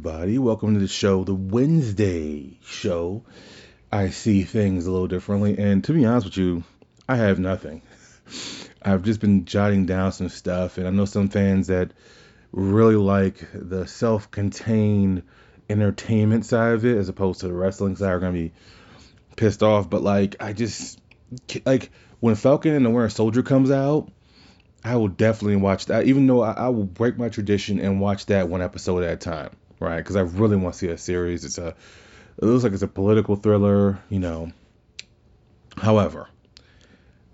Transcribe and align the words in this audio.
everybody? 0.00 0.38
Welcome 0.38 0.72
to 0.72 0.80
the 0.80 0.88
show, 0.88 1.24
the 1.24 1.34
Wednesday 1.34 2.58
show. 2.64 3.22
I 3.92 4.08
see 4.08 4.44
things 4.44 4.86
a 4.86 4.90
little 4.90 5.08
differently, 5.08 5.58
and 5.58 5.84
to 5.84 5.92
be 5.92 6.06
honest 6.06 6.24
with 6.24 6.38
you, 6.38 6.64
I 7.06 7.16
have 7.16 7.38
nothing. 7.38 7.82
I've 8.82 9.02
just 9.02 9.20
been 9.20 9.44
jotting 9.44 9.84
down 9.84 10.12
some 10.12 10.30
stuff, 10.30 10.78
and 10.78 10.86
I 10.86 10.90
know 10.90 11.04
some 11.04 11.28
fans 11.28 11.66
that 11.66 11.92
really 12.50 12.94
like 12.94 13.46
the 13.52 13.86
self 13.86 14.30
contained 14.30 15.22
entertainment 15.68 16.46
side 16.46 16.72
of 16.72 16.86
it 16.86 16.96
as 16.96 17.10
opposed 17.10 17.40
to 17.40 17.48
the 17.48 17.52
wrestling 17.52 17.96
side 17.96 18.08
are 18.08 18.20
going 18.20 18.32
to 18.32 18.40
be 18.40 18.52
pissed 19.36 19.62
off. 19.62 19.90
But, 19.90 20.00
like, 20.00 20.34
I 20.40 20.54
just, 20.54 20.98
like, 21.66 21.90
when 22.20 22.36
Falcon 22.36 22.72
and 22.72 22.86
the 22.86 22.90
Winter 22.90 23.10
Soldier 23.10 23.42
comes 23.42 23.70
out, 23.70 24.10
I 24.82 24.96
will 24.96 25.08
definitely 25.08 25.56
watch 25.56 25.86
that, 25.86 26.06
even 26.06 26.26
though 26.26 26.40
I, 26.40 26.52
I 26.52 26.68
will 26.68 26.84
break 26.84 27.18
my 27.18 27.28
tradition 27.28 27.78
and 27.80 28.00
watch 28.00 28.26
that 28.26 28.48
one 28.48 28.62
episode 28.62 29.04
at 29.04 29.12
a 29.12 29.16
time, 29.16 29.50
right? 29.80 29.96
Because 29.96 30.16
I 30.16 30.20
really 30.20 30.56
want 30.56 30.74
to 30.74 30.78
see 30.78 30.88
a 30.88 30.98
series. 30.98 31.44
It's 31.44 31.58
a, 31.58 31.68
it 31.68 32.44
looks 32.44 32.62
like 32.62 32.72
it's 32.72 32.82
a 32.82 32.88
political 32.88 33.36
thriller, 33.36 33.98
you 34.08 34.20
know. 34.20 34.52
However, 35.76 36.28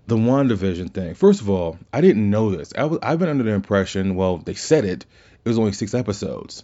the 0.07 0.15
WandaVision 0.15 0.93
thing. 0.93 1.13
First 1.13 1.41
of 1.41 1.49
all, 1.49 1.77
I 1.93 2.01
didn't 2.01 2.29
know 2.29 2.55
this. 2.55 2.73
I 2.75 2.85
was, 2.85 2.99
I've 3.03 3.19
been 3.19 3.29
under 3.29 3.43
the 3.43 3.51
impression, 3.51 4.15
well, 4.15 4.37
they 4.37 4.53
said 4.53 4.85
it, 4.85 5.05
it 5.43 5.49
was 5.49 5.59
only 5.59 5.73
six 5.73 5.93
episodes. 5.93 6.63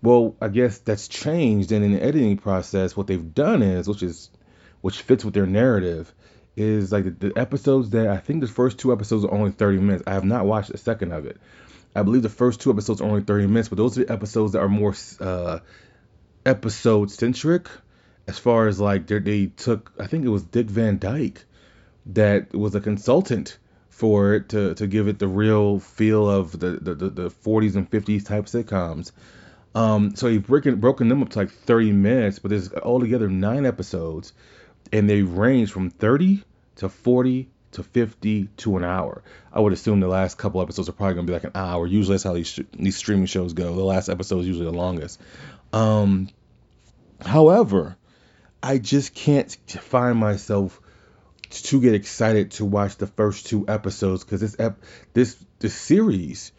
Well, 0.00 0.36
I 0.40 0.48
guess 0.48 0.78
that's 0.78 1.06
changed, 1.08 1.70
and 1.72 1.84
in 1.84 1.92
the 1.92 2.02
editing 2.02 2.38
process, 2.38 2.96
what 2.96 3.06
they've 3.06 3.34
done 3.34 3.62
is, 3.62 3.88
which 3.88 4.02
is, 4.02 4.30
which 4.80 5.02
fits 5.02 5.24
with 5.24 5.34
their 5.34 5.46
narrative, 5.46 6.12
is 6.56 6.92
like 6.92 7.04
the, 7.04 7.28
the 7.28 7.38
episodes 7.38 7.90
that 7.90 8.08
I 8.08 8.18
think 8.18 8.40
the 8.40 8.48
first 8.48 8.78
two 8.78 8.92
episodes 8.92 9.24
are 9.24 9.32
only 9.32 9.52
30 9.52 9.78
minutes. 9.78 10.04
I 10.06 10.14
have 10.14 10.24
not 10.24 10.44
watched 10.44 10.70
a 10.70 10.76
second 10.76 11.12
of 11.12 11.26
it. 11.26 11.40
I 11.94 12.02
believe 12.02 12.22
the 12.22 12.28
first 12.28 12.60
two 12.60 12.70
episodes 12.70 13.00
are 13.00 13.04
only 13.04 13.22
30 13.22 13.46
minutes, 13.46 13.68
but 13.68 13.76
those 13.76 13.98
are 13.98 14.04
the 14.04 14.12
episodes 14.12 14.52
that 14.52 14.60
are 14.60 14.68
more 14.68 14.94
uh, 15.20 15.58
episode 16.46 17.10
centric, 17.10 17.68
as 18.26 18.38
far 18.38 18.68
as 18.68 18.80
like 18.80 19.06
they 19.06 19.46
took. 19.46 19.92
I 19.98 20.06
think 20.06 20.24
it 20.24 20.28
was 20.28 20.42
Dick 20.42 20.68
Van 20.68 20.98
Dyke 20.98 21.44
that 22.06 22.54
was 22.54 22.74
a 22.74 22.80
consultant 22.80 23.58
for 23.90 24.34
it 24.34 24.48
to, 24.48 24.74
to 24.74 24.86
give 24.86 25.06
it 25.06 25.18
the 25.18 25.28
real 25.28 25.78
feel 25.78 26.28
of 26.28 26.58
the, 26.58 26.78
the, 26.80 26.94
the, 26.94 27.10
the 27.10 27.30
40s 27.30 27.76
and 27.76 27.88
50s 27.90 28.24
type 28.24 28.46
sitcoms. 28.46 29.12
Um, 29.74 30.16
so 30.16 30.28
he's 30.28 30.40
broken 30.40 30.76
broken 30.80 31.08
them 31.08 31.22
up 31.22 31.30
to 31.30 31.38
like 31.40 31.50
30 31.50 31.92
minutes, 31.92 32.38
but 32.38 32.50
there's 32.50 32.72
altogether 32.72 33.28
nine 33.28 33.64
episodes, 33.64 34.32
and 34.92 35.08
they 35.08 35.22
range 35.22 35.70
from 35.70 35.90
30 35.90 36.42
to 36.76 36.88
40 36.88 37.48
to 37.72 37.82
50 37.82 38.48
to 38.58 38.76
an 38.76 38.84
hour. 38.84 39.22
I 39.52 39.60
would 39.60 39.72
assume 39.72 40.00
the 40.00 40.08
last 40.08 40.38
couple 40.38 40.62
episodes 40.62 40.88
are 40.88 40.92
probably 40.92 41.14
gonna 41.14 41.26
be 41.26 41.32
like 41.32 41.44
an 41.44 41.52
hour. 41.54 41.86
Usually 41.86 42.14
that's 42.14 42.24
how 42.24 42.34
these 42.34 42.58
these 42.72 42.96
streaming 42.96 43.26
shows 43.26 43.52
go. 43.52 43.74
The 43.74 43.82
last 43.82 44.08
episode 44.08 44.40
is 44.40 44.46
usually 44.46 44.66
the 44.66 44.72
longest. 44.76 45.20
Um, 45.72 46.28
however, 47.20 47.96
I 48.62 48.78
just 48.78 49.14
can't 49.14 49.50
find 49.66 50.18
myself 50.18 50.80
to 51.50 51.80
get 51.80 51.94
excited 51.94 52.52
to 52.52 52.64
watch 52.64 52.96
the 52.96 53.06
first 53.06 53.46
two 53.46 53.66
episodes 53.68 54.24
because 54.24 54.40
this 54.40 54.56
ep- 54.58 54.82
this 55.12 55.36
this 55.58 55.74
series 55.74 56.52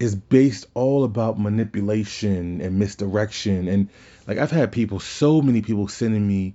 is 0.00 0.14
based 0.14 0.66
all 0.74 1.04
about 1.04 1.38
manipulation 1.38 2.60
and 2.60 2.78
misdirection 2.78 3.68
and 3.68 3.88
like 4.26 4.38
I've 4.38 4.50
had 4.50 4.72
people 4.72 5.00
so 5.00 5.40
many 5.40 5.62
people 5.62 5.88
sending 5.88 6.26
me 6.26 6.54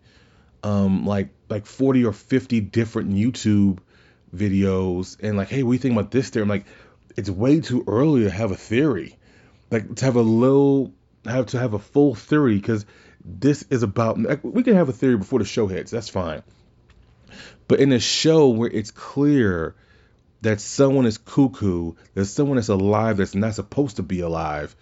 um 0.63 1.05
like 1.05 1.29
like 1.49 1.65
40 1.65 2.05
or 2.05 2.13
50 2.13 2.61
different 2.61 3.11
YouTube 3.11 3.79
videos 4.35 5.21
and 5.21 5.37
like 5.37 5.49
hey 5.49 5.63
what 5.63 5.71
do 5.71 5.75
you 5.75 5.79
think 5.79 5.93
about 5.93 6.11
this 6.11 6.29
theory? 6.29 6.43
I'm 6.43 6.49
like 6.49 6.65
it's 7.15 7.29
way 7.29 7.61
too 7.61 7.83
early 7.87 8.23
to 8.23 8.29
have 8.29 8.51
a 8.51 8.55
theory. 8.55 9.17
Like 9.69 9.95
to 9.95 10.05
have 10.05 10.15
a 10.15 10.21
little 10.21 10.93
have 11.25 11.47
to 11.47 11.59
have 11.59 11.73
a 11.73 11.79
full 11.79 12.15
theory 12.15 12.55
because 12.55 12.85
this 13.23 13.63
is 13.69 13.83
about 13.83 14.19
like, 14.19 14.43
we 14.43 14.63
can 14.63 14.75
have 14.75 14.89
a 14.89 14.93
theory 14.93 15.17
before 15.17 15.39
the 15.39 15.45
show 15.45 15.67
hits 15.67 15.91
that's 15.91 16.09
fine. 16.09 16.43
But 17.67 17.79
in 17.79 17.91
a 17.91 17.99
show 17.99 18.49
where 18.49 18.69
it's 18.69 18.91
clear 18.91 19.75
that 20.41 20.59
someone 20.59 21.05
is 21.05 21.17
cuckoo, 21.17 21.93
that 22.13 22.25
someone 22.25 22.57
is 22.57 22.69
alive 22.69 23.17
that's 23.17 23.33
not 23.33 23.55
supposed 23.55 23.95
to 23.95 24.03
be 24.03 24.19
alive, 24.19 24.75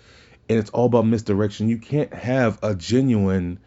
and 0.49 0.57
it's 0.57 0.71
all 0.71 0.87
about 0.87 1.05
misdirection, 1.05 1.69
you 1.69 1.77
can't 1.77 2.13
have 2.13 2.57
a 2.63 2.73
genuine 2.73 3.59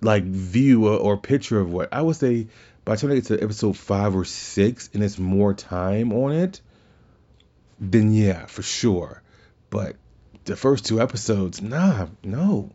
like 0.00 0.24
view 0.24 0.88
or, 0.88 0.98
or 0.98 1.16
picture 1.16 1.60
of 1.60 1.72
what 1.72 1.92
I 1.92 2.02
would 2.02 2.16
say 2.16 2.48
by 2.84 2.94
the 2.94 3.00
time 3.00 3.10
I 3.10 3.14
get 3.16 3.26
to 3.26 3.42
episode 3.42 3.76
five 3.76 4.14
or 4.14 4.24
six 4.24 4.90
and 4.94 5.02
it's 5.02 5.18
more 5.18 5.54
time 5.54 6.12
on 6.12 6.32
it, 6.32 6.60
then 7.78 8.12
yeah, 8.12 8.46
for 8.46 8.62
sure. 8.62 9.22
But 9.68 9.96
the 10.44 10.56
first 10.56 10.86
two 10.86 11.00
episodes, 11.00 11.62
nah, 11.62 12.08
no, 12.22 12.70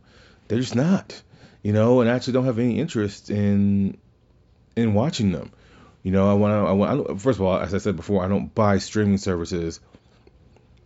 they're 0.47 0.59
just 0.59 0.75
not. 0.75 1.21
You 1.63 1.73
know, 1.73 2.01
and 2.01 2.09
I 2.09 2.13
actually 2.13 2.33
don't 2.33 2.45
have 2.45 2.59
any 2.59 2.79
interest 2.79 3.29
in 3.29 3.97
in 4.75 4.93
watching 4.93 5.31
them. 5.31 5.51
You 6.03 6.11
know, 6.11 6.29
I 6.29 6.33
want 6.33 6.51
to. 6.51 6.69
I 6.69 6.71
want. 6.73 7.21
First 7.21 7.39
of 7.39 7.45
all, 7.45 7.57
as 7.57 7.73
I 7.73 7.79
said 7.79 7.95
before, 7.95 8.23
I 8.23 8.27
don't 8.27 8.53
buy 8.53 8.77
streaming 8.77 9.17
services 9.17 9.79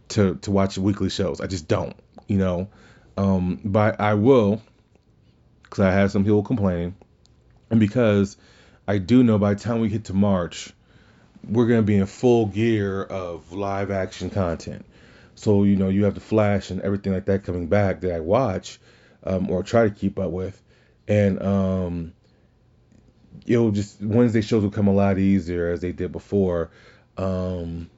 to 0.10 0.36
to 0.36 0.52
watch 0.52 0.78
weekly 0.78 1.10
shows. 1.10 1.42
I 1.42 1.48
just 1.48 1.68
don't. 1.68 1.96
You 2.28 2.38
know, 2.38 2.70
um, 3.18 3.60
but 3.66 4.00
I 4.00 4.14
will 4.14 4.62
because 5.70 5.84
I 5.84 5.92
have 5.92 6.12
some 6.12 6.24
people 6.24 6.44
complaining, 6.44 6.96
and 7.70 7.80
because 7.80 8.38
I 8.88 8.98
do 8.98 9.24
know 9.24 9.38
by 9.38 9.54
the 9.54 9.60
time 9.60 9.82
we 9.82 9.90
get 9.90 10.06
to 10.06 10.14
March, 10.14 10.74
we're 11.48 11.68
gonna 11.68 11.84
be 11.84 11.96
in 11.96 12.06
full 12.06 12.48
gear 12.48 13.04
of 13.04 13.52
live 13.52 13.92
action 13.92 14.30
content. 14.30 14.86
So 15.36 15.64
you 15.64 15.76
know, 15.76 15.90
you 15.90 16.06
have 16.06 16.16
the 16.16 16.22
Flash 16.22 16.72
and 16.72 16.82
everything 16.82 17.14
like 17.14 17.26
that 17.26 17.44
coming 17.44 17.68
back 17.68 18.02
that 18.02 18.14
I 18.14 18.20
watch 18.20 18.80
um, 19.24 19.50
or 19.50 19.64
try 19.64 19.84
to 19.84 19.94
keep 19.94 20.20
up 20.20 20.32
with, 20.32 20.62
and 21.08 21.42
um, 21.42 22.14
it'll 23.46 23.72
just 23.72 24.02
Wednesday 24.02 24.42
shows 24.42 24.64
will 24.64 24.72
come 24.72 24.88
a 24.88 24.94
lot 24.94 25.18
easier 25.18 25.72
as 25.72 25.82
they 25.82 25.92
did 25.92 26.12
before. 26.12 26.70
Um, 27.18 27.90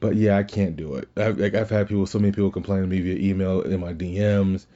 but 0.00 0.16
yeah, 0.16 0.36
I 0.36 0.42
can't 0.42 0.76
do 0.76 0.96
it. 0.96 1.08
I've, 1.16 1.38
like 1.38 1.54
I've 1.54 1.70
had 1.70 1.88
people, 1.88 2.06
so 2.06 2.18
many 2.18 2.32
people 2.32 2.50
complain 2.50 2.82
to 2.82 2.86
me 2.86 3.00
via 3.00 3.30
email 3.30 3.62
in 3.62 3.80
my 3.80 3.92
DMs, 3.92 4.66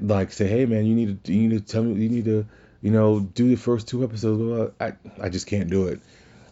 like 0.00 0.32
say, 0.32 0.46
"Hey 0.46 0.66
man, 0.66 0.86
you 0.86 0.94
need 0.94 1.24
to, 1.24 1.32
you 1.32 1.48
need 1.48 1.66
to 1.66 1.72
tell 1.72 1.82
me, 1.82 2.02
you 2.02 2.08
need 2.08 2.24
to, 2.26 2.46
you 2.82 2.90
know, 2.90 3.20
do 3.20 3.48
the 3.48 3.56
first 3.56 3.88
two 3.88 4.04
episodes." 4.04 4.72
I, 4.80 4.92
I 5.20 5.28
just 5.28 5.46
can't 5.46 5.70
do 5.70 5.88
it, 5.88 6.00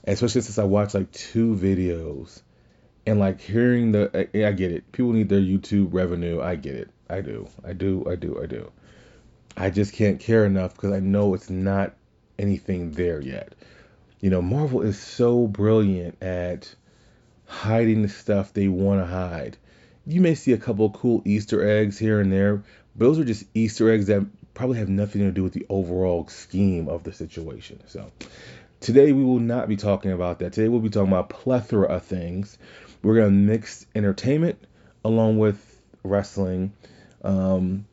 especially 0.04 0.40
since 0.42 0.58
I 0.58 0.64
watched 0.64 0.94
like 0.94 1.10
two 1.12 1.54
videos, 1.54 2.42
and 3.06 3.18
like 3.18 3.40
hearing 3.40 3.92
the, 3.92 4.28
I, 4.34 4.46
I 4.46 4.52
get 4.52 4.72
it. 4.72 4.90
People 4.92 5.12
need 5.12 5.28
their 5.28 5.40
YouTube 5.40 5.88
revenue. 5.92 6.40
I 6.40 6.56
get 6.56 6.74
it. 6.74 6.90
I 7.08 7.20
do. 7.20 7.48
I 7.64 7.72
do. 7.72 8.06
I 8.08 8.16
do. 8.16 8.40
I 8.42 8.46
do. 8.46 8.70
I 9.56 9.70
just 9.70 9.92
can't 9.92 10.18
care 10.18 10.46
enough 10.46 10.74
because 10.74 10.92
I 10.92 11.00
know 11.00 11.34
it's 11.34 11.50
not 11.50 11.94
anything 12.38 12.92
there 12.92 13.20
yet. 13.20 13.54
You 14.20 14.30
know, 14.30 14.40
Marvel 14.40 14.82
is 14.82 14.98
so 14.98 15.46
brilliant 15.46 16.22
at 16.22 16.74
hiding 17.46 18.02
the 18.02 18.08
stuff 18.08 18.52
they 18.52 18.68
want 18.68 19.00
to 19.00 19.06
hide. 19.06 19.58
You 20.06 20.20
may 20.20 20.34
see 20.34 20.52
a 20.52 20.58
couple 20.58 20.90
cool 20.90 21.22
Easter 21.24 21.66
eggs 21.68 21.98
here 21.98 22.20
and 22.20 22.32
there, 22.32 22.62
but 22.96 23.06
those 23.06 23.18
are 23.18 23.24
just 23.24 23.44
Easter 23.54 23.90
eggs 23.90 24.06
that 24.06 24.26
probably 24.54 24.78
have 24.78 24.88
nothing 24.88 25.22
to 25.22 25.30
do 25.30 25.42
with 25.42 25.52
the 25.52 25.66
overall 25.68 26.26
scheme 26.28 26.88
of 26.88 27.04
the 27.04 27.12
situation. 27.12 27.80
So, 27.86 28.10
today 28.80 29.12
we 29.12 29.24
will 29.24 29.40
not 29.40 29.68
be 29.68 29.76
talking 29.76 30.12
about 30.12 30.40
that. 30.40 30.52
Today 30.52 30.68
we'll 30.68 30.80
be 30.80 30.90
talking 30.90 31.12
about 31.12 31.30
plethora 31.30 31.86
of 31.86 32.04
things. 32.04 32.58
We're 33.02 33.16
going 33.16 33.30
to 33.30 33.52
mix 33.52 33.86
entertainment 33.94 34.58
along 35.04 35.38
with 35.38 35.80
wrestling. 36.04 36.72
Um, 37.22 37.86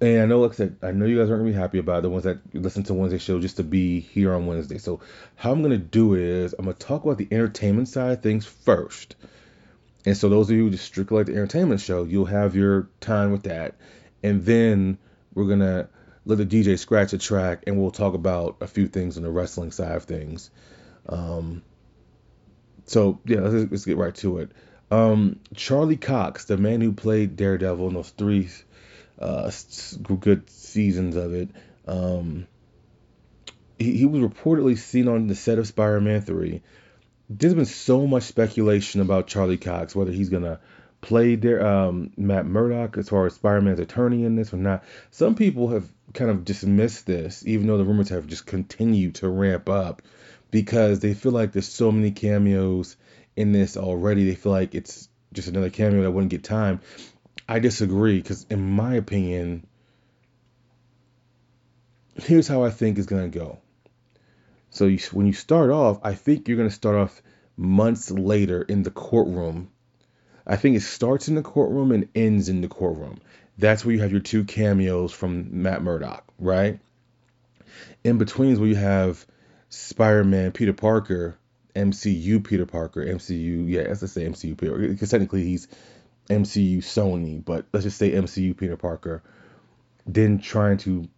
and 0.00 0.22
I 0.22 0.26
know, 0.26 0.40
like 0.40 0.52
I 0.52 0.54
said, 0.54 0.76
I 0.82 0.92
know 0.92 1.06
you 1.06 1.18
guys 1.18 1.28
aren't 1.28 1.40
gonna 1.40 1.50
be 1.50 1.58
happy 1.58 1.78
about 1.78 2.02
the 2.02 2.10
ones 2.10 2.22
that 2.22 2.38
listen 2.54 2.84
to 2.84 2.94
Wednesday 2.94 3.18
show 3.18 3.40
just 3.40 3.56
to 3.56 3.64
be 3.64 3.98
here 3.98 4.32
on 4.32 4.46
Wednesday. 4.46 4.78
So 4.78 5.00
how 5.34 5.50
I'm 5.50 5.60
gonna 5.60 5.76
do 5.76 6.14
it 6.14 6.20
is 6.20 6.54
I'm 6.56 6.66
gonna 6.66 6.76
talk 6.76 7.04
about 7.04 7.18
the 7.18 7.26
entertainment 7.32 7.88
side 7.88 8.12
of 8.12 8.22
things 8.22 8.46
first. 8.46 9.16
And 10.08 10.16
so 10.16 10.30
those 10.30 10.48
of 10.48 10.56
you 10.56 10.64
who 10.64 10.70
just 10.70 10.86
strictly 10.86 11.18
like 11.18 11.26
the 11.26 11.34
entertainment 11.34 11.82
show, 11.82 12.04
you'll 12.04 12.24
have 12.24 12.56
your 12.56 12.88
time 12.98 13.30
with 13.30 13.42
that. 13.42 13.74
And 14.22 14.42
then 14.42 14.96
we're 15.34 15.46
gonna 15.46 15.90
let 16.24 16.38
the 16.38 16.46
DJ 16.46 16.78
scratch 16.78 17.12
a 17.12 17.18
track 17.18 17.64
and 17.66 17.78
we'll 17.78 17.90
talk 17.90 18.14
about 18.14 18.56
a 18.62 18.66
few 18.66 18.86
things 18.86 19.18
on 19.18 19.22
the 19.22 19.30
wrestling 19.30 19.70
side 19.70 19.96
of 19.96 20.04
things. 20.04 20.48
Um, 21.10 21.62
so 22.86 23.20
yeah, 23.26 23.40
let's, 23.40 23.70
let's 23.70 23.84
get 23.84 23.98
right 23.98 24.14
to 24.14 24.38
it. 24.38 24.52
Um, 24.90 25.40
Charlie 25.54 25.98
Cox, 25.98 26.46
the 26.46 26.56
man 26.56 26.80
who 26.80 26.94
played 26.94 27.36
Daredevil 27.36 27.88
in 27.88 27.92
those 27.92 28.08
three 28.08 28.48
uh, 29.18 29.50
good 30.20 30.48
seasons 30.48 31.16
of 31.16 31.34
it. 31.34 31.50
Um, 31.86 32.46
he, 33.78 33.98
he 33.98 34.06
was 34.06 34.22
reportedly 34.22 34.78
seen 34.78 35.06
on 35.06 35.26
the 35.26 35.34
set 35.34 35.58
of 35.58 35.66
Spider-Man 35.66 36.22
3. 36.22 36.62
There's 37.30 37.54
been 37.54 37.66
so 37.66 38.06
much 38.06 38.22
speculation 38.24 39.00
about 39.00 39.26
Charlie 39.26 39.58
Cox, 39.58 39.94
whether 39.94 40.12
he's 40.12 40.30
gonna 40.30 40.60
play 41.00 41.34
um, 41.58 42.10
Matt 42.16 42.46
Murdock 42.46 42.96
as 42.96 43.08
far 43.08 43.26
as 43.26 43.34
Spider-Man's 43.34 43.80
attorney 43.80 44.24
in 44.24 44.36
this 44.36 44.52
or 44.52 44.56
not. 44.56 44.84
Some 45.10 45.34
people 45.34 45.68
have 45.68 45.88
kind 46.14 46.30
of 46.30 46.44
dismissed 46.44 47.06
this, 47.06 47.46
even 47.46 47.66
though 47.66 47.78
the 47.78 47.84
rumors 47.84 48.08
have 48.08 48.26
just 48.26 48.46
continued 48.46 49.16
to 49.16 49.28
ramp 49.28 49.68
up 49.68 50.02
because 50.50 51.00
they 51.00 51.14
feel 51.14 51.32
like 51.32 51.52
there's 51.52 51.68
so 51.68 51.92
many 51.92 52.10
cameos 52.10 52.96
in 53.36 53.52
this 53.52 53.76
already. 53.76 54.24
They 54.24 54.34
feel 54.34 54.52
like 54.52 54.74
it's 54.74 55.08
just 55.32 55.48
another 55.48 55.70
cameo 55.70 56.02
that 56.02 56.10
wouldn't 56.10 56.30
get 56.30 56.44
time. 56.44 56.80
I 57.48 57.58
disagree 57.60 58.18
because, 58.18 58.46
in 58.50 58.60
my 58.60 58.94
opinion, 58.94 59.66
here's 62.16 62.48
how 62.48 62.64
I 62.64 62.70
think 62.70 62.98
it's 62.98 63.06
gonna 63.06 63.28
go. 63.28 63.58
So 64.70 64.86
you, 64.86 64.98
when 65.12 65.26
you 65.26 65.32
start 65.32 65.70
off, 65.70 66.00
I 66.02 66.14
think 66.14 66.48
you're 66.48 66.56
gonna 66.56 66.70
start 66.70 66.96
off 66.96 67.22
months 67.56 68.10
later 68.10 68.62
in 68.62 68.82
the 68.82 68.90
courtroom. 68.90 69.70
I 70.46 70.56
think 70.56 70.76
it 70.76 70.82
starts 70.82 71.28
in 71.28 71.34
the 71.34 71.42
courtroom 71.42 71.92
and 71.92 72.08
ends 72.14 72.48
in 72.48 72.60
the 72.60 72.68
courtroom. 72.68 73.20
That's 73.58 73.84
where 73.84 73.94
you 73.94 74.00
have 74.00 74.12
your 74.12 74.20
two 74.20 74.44
cameos 74.44 75.12
from 75.12 75.62
Matt 75.62 75.82
Murdock, 75.82 76.24
right? 76.38 76.78
In 78.04 78.18
between 78.18 78.52
is 78.52 78.60
where 78.60 78.68
you 78.68 78.76
have 78.76 79.26
Spider-Man, 79.68 80.52
Peter 80.52 80.72
Parker, 80.72 81.36
MCU 81.74 82.42
Peter 82.42 82.66
Parker, 82.66 83.04
MCU, 83.04 83.68
yeah, 83.68 83.82
let's 83.82 84.00
just 84.00 84.14
say 84.14 84.24
MCU 84.24 84.56
Peter, 84.56 84.76
because 84.78 85.10
technically 85.10 85.44
he's 85.44 85.68
MCU 86.30 86.78
Sony, 86.78 87.44
but 87.44 87.66
let's 87.72 87.84
just 87.84 87.98
say 87.98 88.12
MCU 88.12 88.56
Peter 88.56 88.76
Parker, 88.76 89.22
then 90.06 90.38
trying 90.38 90.78
to 90.78 91.08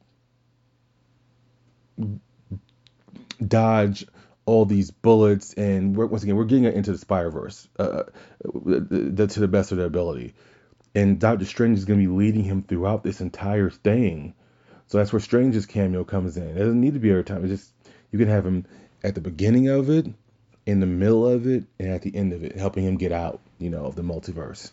dodge 3.47 4.07
all 4.47 4.65
these 4.65 4.91
bullets, 4.91 5.55
and 5.55 5.97
once 5.97 6.23
again, 6.23 6.37
we're 6.37 6.45
getting 6.45 6.65
into 6.65 6.93
the 6.93 6.99
Spider 6.99 7.31
Verse 7.31 7.69
uh, 7.79 7.83
uh, 7.83 8.03
to 8.45 9.41
the 9.41 9.49
best 9.49 9.71
of 9.71 9.79
their 9.79 9.87
ability, 9.87 10.35
and 10.95 11.21
Doctor 11.21 11.45
Strange 11.45 11.79
is 11.79 11.85
going 11.85 12.01
to 12.01 12.07
be 12.07 12.13
leading 12.13 12.45
him 12.45 12.63
throughout 12.63 13.03
this 13.05 13.21
entire 13.21 13.71
thing. 13.71 14.35
So 14.89 14.99
that's 14.99 15.13
where 15.13 15.21
Strange's 15.21 15.67
cameo 15.67 16.03
comes 16.03 16.37
in. 16.37 16.49
It 16.49 16.59
doesn't 16.59 16.81
need 16.81 16.95
to 16.95 17.01
be 17.01 17.11
every 17.11 17.23
time. 17.23 17.45
It's 17.45 17.63
just 17.63 17.73
you 18.11 18.19
can 18.19 18.29
have 18.29 18.45
him 18.45 18.67
at 19.05 19.15
the 19.15 19.21
beginning 19.21 19.69
of 19.69 19.89
it, 19.89 20.07
in 20.67 20.81
the 20.81 20.87
middle 20.87 21.29
of 21.29 21.47
it, 21.47 21.65
and 21.79 21.91
at 21.91 22.03
the 22.03 22.15
end 22.15 22.33
of 22.33 22.43
it, 22.43 22.57
helping 22.57 22.85
him 22.85 22.97
get 22.97 23.13
out, 23.13 23.41
you 23.59 23.71
know, 23.71 23.85
of 23.85 23.95
the 23.95 24.03
multiverse. 24.03 24.73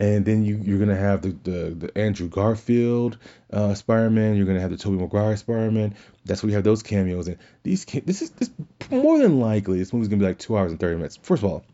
And 0.00 0.24
then 0.24 0.44
you, 0.44 0.60
you're 0.62 0.78
gonna 0.78 0.96
have 0.96 1.22
the, 1.22 1.36
the, 1.42 1.74
the 1.74 1.98
Andrew 1.98 2.28
Garfield 2.28 3.18
uh, 3.52 3.74
Spider-Man. 3.74 4.36
You're 4.36 4.46
gonna 4.46 4.60
have 4.60 4.70
the 4.70 4.76
Tobey 4.76 4.96
Maguire 4.96 5.36
Spider-Man. 5.36 5.96
That's 6.24 6.42
where 6.42 6.50
you 6.50 6.56
have 6.56 6.64
those 6.64 6.82
cameos. 6.82 7.26
And 7.26 7.38
these 7.64 7.84
this 7.84 8.22
is 8.22 8.30
this 8.30 8.50
more 8.90 9.18
than 9.18 9.40
likely 9.40 9.78
this 9.78 9.92
movie's 9.92 10.08
gonna 10.08 10.20
be 10.20 10.26
like 10.26 10.38
two 10.38 10.56
hours 10.56 10.70
and 10.70 10.80
thirty 10.80 10.96
minutes. 10.96 11.18
First 11.22 11.42
of 11.42 11.50
all, 11.50 11.64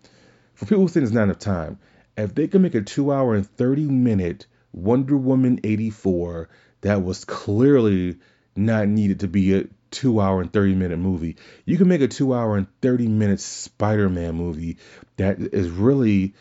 for 0.55 0.65
people 0.65 0.83
who 0.83 0.89
think 0.89 1.05
it's 1.05 1.13
not 1.13 1.25
enough 1.25 1.39
time, 1.39 1.79
if 2.17 2.35
they 2.35 2.49
can 2.49 2.63
make 2.63 2.75
a 2.75 2.83
two 2.83 3.13
hour 3.13 3.35
and 3.35 3.47
thirty 3.47 3.87
minute 3.87 4.47
Wonder 4.75 5.17
Woman 5.17 5.61
84 5.63 6.49
that 6.81 7.03
was 7.03 7.25
clearly 7.25 8.17
not 8.57 8.89
needed 8.89 9.21
to 9.21 9.29
be 9.29 9.55
a 9.55 9.65
two 9.91 10.21
hour 10.21 10.41
and 10.41 10.53
30 10.53 10.75
minute 10.75 10.99
movie. 10.99 11.37
You 11.65 11.79
can 11.79 11.89
make 11.89 12.01
a 12.01 12.09
two 12.09 12.35
hour 12.35 12.57
and 12.57 12.67
30 12.83 13.07
minute 13.09 13.41
Spider 13.41 14.09
Man 14.09 14.35
movie 14.35 14.79
that 15.17 15.39
is 15.39 15.71
really, 15.71 16.35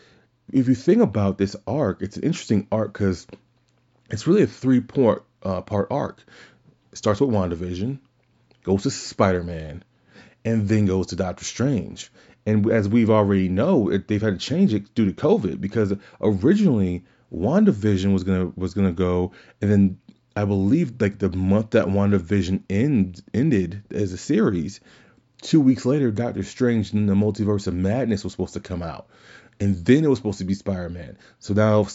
if 0.52 0.68
you 0.68 0.76
think 0.76 1.02
about 1.02 1.38
this 1.38 1.56
arc, 1.66 2.02
it's 2.02 2.18
an 2.18 2.24
interesting 2.24 2.68
arc 2.72 2.94
because 2.94 3.28
it's 4.10 4.28
really 4.28 4.44
a 4.44 4.48
three 4.48 4.82
part, 4.82 5.26
uh, 5.42 5.62
part 5.62 5.88
arc. 5.92 6.24
It 6.92 6.98
starts 6.98 7.22
with 7.22 7.32
WandaVision, 7.32 8.00
goes 8.64 8.84
to 8.84 8.92
Spider 8.92 9.44
Man, 9.44 9.84
and 10.46 10.68
then 10.68 10.86
goes 10.86 11.08
to 11.08 11.16
Doctor 11.16 11.46
Strange. 11.46 12.12
And 12.46 12.70
as 12.70 12.90
we've 12.90 13.10
already 13.10 13.48
know, 13.48 13.98
they've 13.98 14.22
had 14.22 14.40
to 14.40 14.46
change 14.46 14.74
it 14.74 14.94
due 14.94 15.06
to 15.06 15.14
COVID 15.14 15.62
because 15.62 15.94
originally 16.22 17.06
WandaVision 17.34 18.14
was 18.14 18.24
gonna 18.24 18.52
was 18.56 18.74
gonna 18.74 18.92
go, 18.92 19.32
and 19.62 19.72
then 19.72 19.98
I 20.36 20.46
believe 20.46 21.00
like 21.00 21.20
the 21.20 21.30
month 21.30 21.72
that 21.72 21.88
WandaVision 21.88 22.64
end, 22.70 23.22
ended 23.34 23.84
as 23.92 24.14
a 24.14 24.18
series, 24.18 24.82
two 25.42 25.62
weeks 25.62 25.86
later, 25.86 26.12
Doctor 26.12 26.44
Strange 26.44 26.92
and 26.94 27.08
the 27.08 27.14
Multiverse 27.14 27.68
of 27.68 27.76
Madness 27.76 28.24
was 28.24 28.34
supposed 28.34 28.54
to 28.54 28.60
come 28.60 28.82
out. 28.84 29.08
And 29.60 29.86
then 29.86 30.04
it 30.04 30.10
was 30.10 30.20
supposed 30.20 30.40
to 30.40 30.46
be 30.46 30.54
Spider 30.54 30.90
Man. 30.90 31.18
So 31.40 31.54
now 31.54 31.88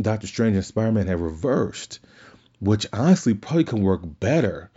Doctor 0.00 0.26
Strange 0.26 0.56
and 0.56 0.64
Spider 0.64 0.92
Man 0.92 1.06
have 1.06 1.20
reversed, 1.20 2.00
which 2.60 2.86
honestly 2.92 3.34
probably 3.34 3.64
can 3.64 3.82
work 3.82 4.00
better 4.04 4.70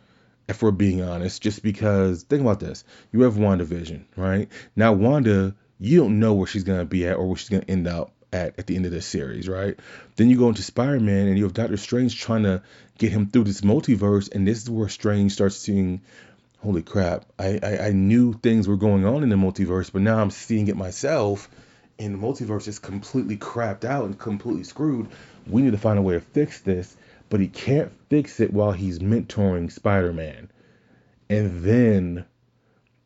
if 0.47 0.61
we're 0.61 0.71
being 0.71 1.01
honest, 1.01 1.41
just 1.41 1.63
because 1.63 2.23
think 2.23 2.41
about 2.41 2.59
this. 2.59 2.83
You 3.11 3.21
have 3.21 3.35
WandaVision, 3.35 4.03
right? 4.15 4.47
Now 4.75 4.93
Wanda, 4.93 5.55
you 5.79 5.99
don't 5.99 6.19
know 6.19 6.33
where 6.33 6.47
she's 6.47 6.63
gonna 6.63 6.85
be 6.85 7.07
at 7.07 7.17
or 7.17 7.27
where 7.27 7.37
she's 7.37 7.49
gonna 7.49 7.65
end 7.67 7.87
up 7.87 8.11
at 8.31 8.59
at 8.59 8.67
the 8.67 8.75
end 8.75 8.85
of 8.85 8.91
this 8.91 9.05
series, 9.05 9.47
right? 9.47 9.79
Then 10.17 10.29
you 10.29 10.37
go 10.37 10.49
into 10.49 10.61
Spider-Man 10.61 11.27
and 11.27 11.37
you 11.37 11.43
have 11.45 11.53
Doctor 11.53 11.77
Strange 11.77 12.19
trying 12.19 12.43
to 12.43 12.61
get 12.97 13.11
him 13.11 13.27
through 13.27 13.45
this 13.45 13.61
multiverse, 13.61 14.33
and 14.33 14.47
this 14.47 14.61
is 14.61 14.69
where 14.69 14.89
Strange 14.89 15.31
starts 15.31 15.55
seeing, 15.55 16.01
holy 16.59 16.83
crap, 16.83 17.25
I, 17.39 17.59
I, 17.61 17.77
I 17.87 17.91
knew 17.91 18.33
things 18.33 18.67
were 18.67 18.77
going 18.77 19.05
on 19.05 19.23
in 19.23 19.29
the 19.29 19.35
multiverse, 19.35 19.91
but 19.91 20.01
now 20.01 20.19
I'm 20.19 20.31
seeing 20.31 20.67
it 20.67 20.77
myself, 20.77 21.49
and 21.99 22.13
the 22.15 22.19
multiverse 22.19 22.67
is 22.67 22.79
completely 22.79 23.37
crapped 23.37 23.85
out 23.85 24.05
and 24.05 24.17
completely 24.17 24.63
screwed. 24.63 25.07
We 25.47 25.61
need 25.61 25.71
to 25.71 25.77
find 25.77 25.97
a 25.97 26.01
way 26.01 26.15
to 26.15 26.19
fix 26.19 26.61
this, 26.61 26.95
but 27.29 27.39
he 27.39 27.47
can't 27.47 27.91
fix 28.09 28.39
it 28.39 28.53
while 28.53 28.71
he's 28.71 28.99
mentoring 28.99 29.71
Spider-Man. 29.71 30.49
And 31.29 31.63
then 31.63 32.25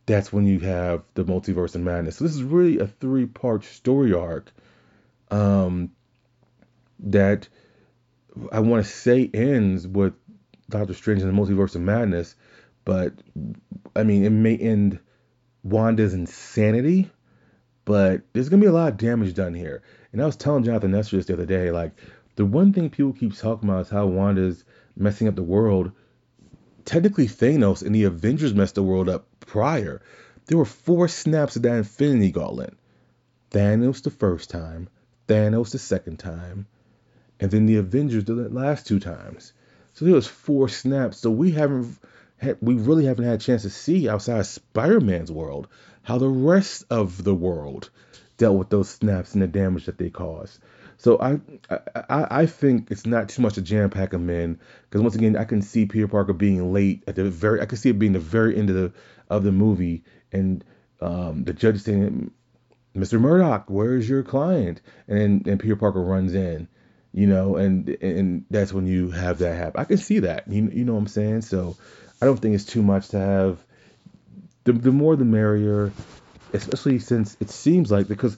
that's 0.05 0.33
when 0.33 0.47
you 0.47 0.59
have 0.59 1.03
the 1.13 1.23
multiverse 1.23 1.75
and 1.75 1.85
madness. 1.85 2.17
So 2.17 2.23
this 2.25 2.35
is 2.35 2.43
really 2.43 2.79
a 2.79 2.87
three-part 2.87 3.63
story 3.63 4.13
arc 4.13 4.51
um, 5.29 5.91
that 6.99 7.47
I 8.51 8.59
want 8.59 8.85
to 8.85 8.91
say 8.91 9.29
ends 9.33 9.87
with 9.87 10.13
Doctor 10.69 10.93
Strange 10.93 11.21
and 11.21 11.35
the 11.35 11.41
Multiverse 11.41 11.75
of 11.75 11.81
Madness, 11.81 12.35
but 12.85 13.13
I 13.95 14.03
mean 14.03 14.25
it 14.25 14.31
may 14.31 14.57
end 14.57 14.99
Wanda's 15.63 16.13
insanity, 16.13 17.11
but 17.89 18.21
there's 18.33 18.49
gonna 18.49 18.61
be 18.61 18.67
a 18.67 18.71
lot 18.71 18.91
of 18.91 18.97
damage 18.99 19.33
done 19.33 19.55
here. 19.55 19.81
And 20.13 20.21
I 20.21 20.25
was 20.27 20.35
telling 20.35 20.63
Jonathan 20.63 20.91
Nestor 20.91 21.17
this 21.17 21.25
the 21.25 21.33
other 21.33 21.47
day, 21.47 21.71
like 21.71 21.91
the 22.35 22.45
one 22.45 22.71
thing 22.71 22.91
people 22.91 23.13
keep 23.13 23.35
talking 23.35 23.67
about 23.67 23.87
is 23.87 23.89
how 23.89 24.05
Wanda's 24.05 24.63
messing 24.95 25.27
up 25.27 25.33
the 25.33 25.41
world. 25.41 25.91
Technically, 26.85 27.25
Thanos 27.25 27.81
and 27.83 27.95
the 27.95 28.03
Avengers 28.03 28.53
messed 28.53 28.75
the 28.75 28.83
world 28.83 29.09
up 29.09 29.25
prior. 29.39 30.03
There 30.45 30.59
were 30.59 30.65
four 30.65 31.07
snaps 31.07 31.55
of 31.55 31.63
that 31.63 31.77
Infinity 31.77 32.31
Gauntlet. 32.31 32.75
Thanos 33.49 34.03
the 34.03 34.11
first 34.11 34.51
time, 34.51 34.87
Thanos 35.27 35.71
the 35.71 35.79
second 35.79 36.19
time, 36.19 36.67
and 37.39 37.49
then 37.49 37.65
the 37.65 37.77
Avengers 37.77 38.23
did 38.23 38.35
the 38.35 38.49
last 38.49 38.85
two 38.85 38.99
times. 38.99 39.53
So 39.93 40.05
there 40.05 40.13
was 40.13 40.27
four 40.27 40.69
snaps. 40.69 41.17
So 41.17 41.31
we 41.31 41.49
haven't 41.49 41.97
we 42.61 42.75
really 42.75 43.05
haven't 43.05 43.25
had 43.25 43.35
a 43.35 43.43
chance 43.43 43.63
to 43.63 43.69
see 43.69 44.09
outside 44.09 44.45
Spider-Man's 44.45 45.31
world 45.31 45.67
how 46.03 46.17
the 46.17 46.27
rest 46.27 46.85
of 46.89 47.23
the 47.23 47.35
world 47.35 47.89
dealt 48.37 48.57
with 48.57 48.69
those 48.69 48.89
snaps 48.89 49.33
and 49.33 49.41
the 49.41 49.47
damage 49.47 49.85
that 49.85 49.97
they 49.97 50.09
caused. 50.09 50.59
So 50.97 51.19
I 51.21 51.39
I, 51.69 52.41
I 52.41 52.45
think 52.45 52.91
it's 52.91 53.05
not 53.05 53.29
too 53.29 53.41
much 53.41 53.53
to 53.53 53.61
jam 53.61 53.89
pack 53.89 54.11
them 54.11 54.29
in 54.29 54.59
because 54.83 55.01
once 55.01 55.15
again 55.15 55.37
I 55.37 55.45
can 55.45 55.61
see 55.61 55.85
Peter 55.85 56.07
Parker 56.07 56.33
being 56.33 56.73
late 56.73 57.03
at 57.07 57.15
the 57.15 57.29
very 57.29 57.61
I 57.61 57.65
can 57.65 57.77
see 57.77 57.89
it 57.89 57.99
being 57.99 58.13
the 58.13 58.19
very 58.19 58.57
end 58.57 58.69
of 58.69 58.75
the 58.75 58.93
of 59.29 59.43
the 59.43 59.51
movie 59.51 60.03
and 60.31 60.63
um, 61.01 61.45
the 61.45 61.53
judge 61.53 61.81
saying 61.81 62.31
Mr. 62.95 63.19
Murdock, 63.19 63.65
where's 63.69 64.09
your 64.09 64.23
client? 64.23 64.81
And 65.07 65.45
and 65.47 65.59
Peter 65.59 65.77
Parker 65.77 66.01
runs 66.01 66.33
in, 66.33 66.67
you 67.13 67.27
know, 67.27 67.55
and 67.55 67.87
and 68.01 68.45
that's 68.49 68.73
when 68.73 68.85
you 68.85 69.11
have 69.11 69.39
that 69.39 69.55
happen. 69.55 69.79
I 69.79 69.85
can 69.85 69.97
see 69.97 70.19
that. 70.19 70.47
You 70.47 70.69
you 70.73 70.83
know 70.83 70.93
what 70.93 70.99
I'm 70.99 71.07
saying? 71.07 71.41
So 71.43 71.77
I 72.21 72.25
don't 72.25 72.37
think 72.37 72.55
it's 72.55 72.65
too 72.65 72.83
much 72.83 73.09
to 73.09 73.19
have. 73.19 73.63
The 74.65 74.73
the 74.73 74.91
more 74.91 75.15
the 75.15 75.25
merrier, 75.25 75.91
especially 76.53 76.99
since 76.99 77.37
it 77.39 77.49
seems 77.49 77.91
like 77.91 78.07
because 78.07 78.37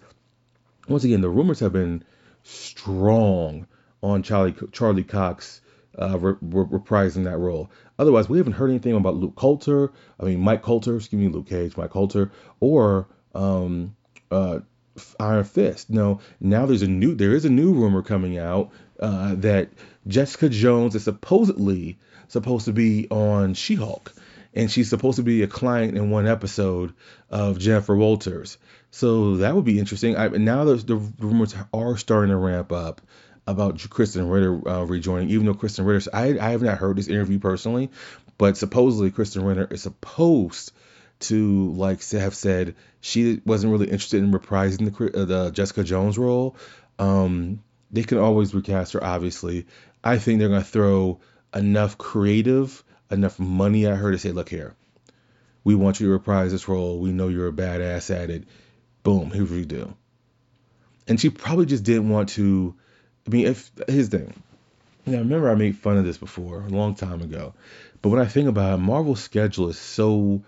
once 0.88 1.04
again 1.04 1.22
the 1.22 1.30
rumors 1.30 1.60
have 1.60 1.74
been 1.74 2.04
strong 2.44 3.68
on 4.04 4.24
Charlie 4.24 4.56
Charlie 4.72 5.04
Cox 5.04 5.62
uh, 6.00 6.18
re- 6.18 6.36
re- 6.42 6.80
reprising 6.80 7.26
that 7.26 7.38
role. 7.38 7.72
Otherwise, 8.00 8.30
we 8.30 8.38
haven't 8.38 8.54
heard 8.54 8.70
anything 8.70 8.96
about 8.96 9.16
Luke 9.16 9.36
Colter. 9.36 9.92
I 10.20 10.26
mean, 10.26 10.40
Mike 10.40 10.62
Colter, 10.62 10.96
excuse 10.96 11.22
me, 11.22 11.28
Luke 11.28 11.48
Cage, 11.48 11.78
Mike 11.78 11.92
Colter, 11.92 12.32
or 12.60 13.08
um, 13.36 13.96
uh, 14.32 14.60
Iron 15.20 15.44
Fist. 15.44 15.90
No, 15.90 16.20
now 16.40 16.66
there's 16.66 16.82
a 16.82 16.88
new 16.88 17.16
there 17.16 17.34
is 17.34 17.46
a 17.46 17.50
new 17.50 17.74
rumor 17.74 18.02
coming 18.02 18.38
out 18.38 18.72
uh, 19.00 19.36
that 19.36 19.70
Jessica 20.08 20.50
Jones 20.50 20.96
is 20.96 21.04
supposedly 21.04 21.98
supposed 22.32 22.66
to 22.66 22.74
be 22.74 23.08
on 23.10 23.54
She-Hulk, 23.54 24.14
and 24.54 24.72
she's 24.72 24.90
supposed 24.90 25.18
to 25.18 25.24
be 25.24 25.44
a 25.44 25.48
client 25.48 25.98
in 25.98 26.10
one 26.10 26.28
episode 26.28 26.94
of 27.30 27.60
Jennifer 27.60 27.96
Walters. 27.96 28.58
So 28.92 29.38
that 29.38 29.56
would 29.56 29.66
be 29.66 29.80
interesting. 29.80 30.18
I, 30.18 30.28
now 30.28 30.66
the, 30.66 30.96
rumors 31.20 31.56
are 31.74 31.98
starting 31.98 32.32
to 32.32 32.38
ramp 32.38 32.72
up 32.72 33.02
about 33.48 33.78
Krysten 33.78 34.32
Ritter 34.32 34.68
uh, 34.68 34.84
rejoining, 34.84 35.30
even 35.30 35.46
though 35.46 35.54
Krysten 35.54 35.86
Ritter, 35.86 36.10
I, 36.14 36.38
I 36.40 36.52
have 36.52 36.62
not 36.62 36.78
heard 36.78 36.98
this 36.98 37.08
interview 37.08 37.40
personally, 37.40 37.90
but 38.38 38.58
supposedly 38.58 39.12
Krysten 39.12 39.46
Ritter 39.46 39.68
is 39.72 39.82
supposed 39.82 40.72
to 41.20 41.72
like 41.74 42.04
have 42.10 42.34
said 42.34 42.76
she 43.00 43.42
wasn't 43.46 43.72
really 43.72 43.86
interested 43.86 44.24
in 44.24 44.32
reprising 44.32 44.96
the, 44.96 45.22
uh, 45.22 45.26
the 45.26 45.52
Jessica 45.52 45.84
Jones 45.84 46.18
role. 46.18 46.56
Um, 46.98 47.62
they 47.92 48.04
can 48.04 48.18
always 48.18 48.54
recast 48.54 48.94
her, 48.94 49.04
obviously. 49.04 49.68
I 50.04 50.18
think 50.18 50.40
they're 50.40 50.50
gonna 50.50 50.64
throw 50.64 51.20
enough 51.54 51.98
creative, 51.98 52.84
enough 53.10 53.40
money 53.40 53.86
at 53.86 53.98
her 53.98 54.12
to 54.12 54.18
say, 54.18 54.32
look 54.32 54.50
here, 54.50 54.76
we 55.64 55.76
want 55.76 56.00
you 56.00 56.08
to 56.08 56.12
reprise 56.12 56.52
this 56.52 56.68
role. 56.68 57.00
We 57.00 57.12
know 57.12 57.28
you're 57.28 57.48
a 57.48 57.54
badass 57.54 58.14
at 58.16 58.30
it. 58.30 58.46
Boom, 59.04 59.32
here's 59.32 59.50
what 59.50 59.60
you 59.60 59.66
do. 59.66 59.96
And 61.08 61.20
she 61.20 61.30
probably 61.30 61.66
just 61.66 61.84
didn't 61.84 62.10
want 62.10 62.30
to. 62.30 62.76
I 63.28 63.30
mean, 63.30 63.48
if 63.48 63.72
his 63.88 64.10
thing. 64.10 64.34
Now, 65.06 65.20
remember 65.20 65.50
I 65.50 65.56
made 65.56 65.78
fun 65.78 65.98
of 65.98 66.06
this 66.06 66.18
before 66.18 66.62
a 66.62 66.70
long 66.70 66.94
time 66.94 67.22
ago, 67.22 67.54
but 68.02 68.10
when 68.10 68.20
I 68.20 68.26
think 68.26 68.48
about 68.48 68.76
it, 68.76 68.84
Marvel's 68.84 69.22
schedule 69.22 69.70
is 69.70 69.80
so 69.80 70.44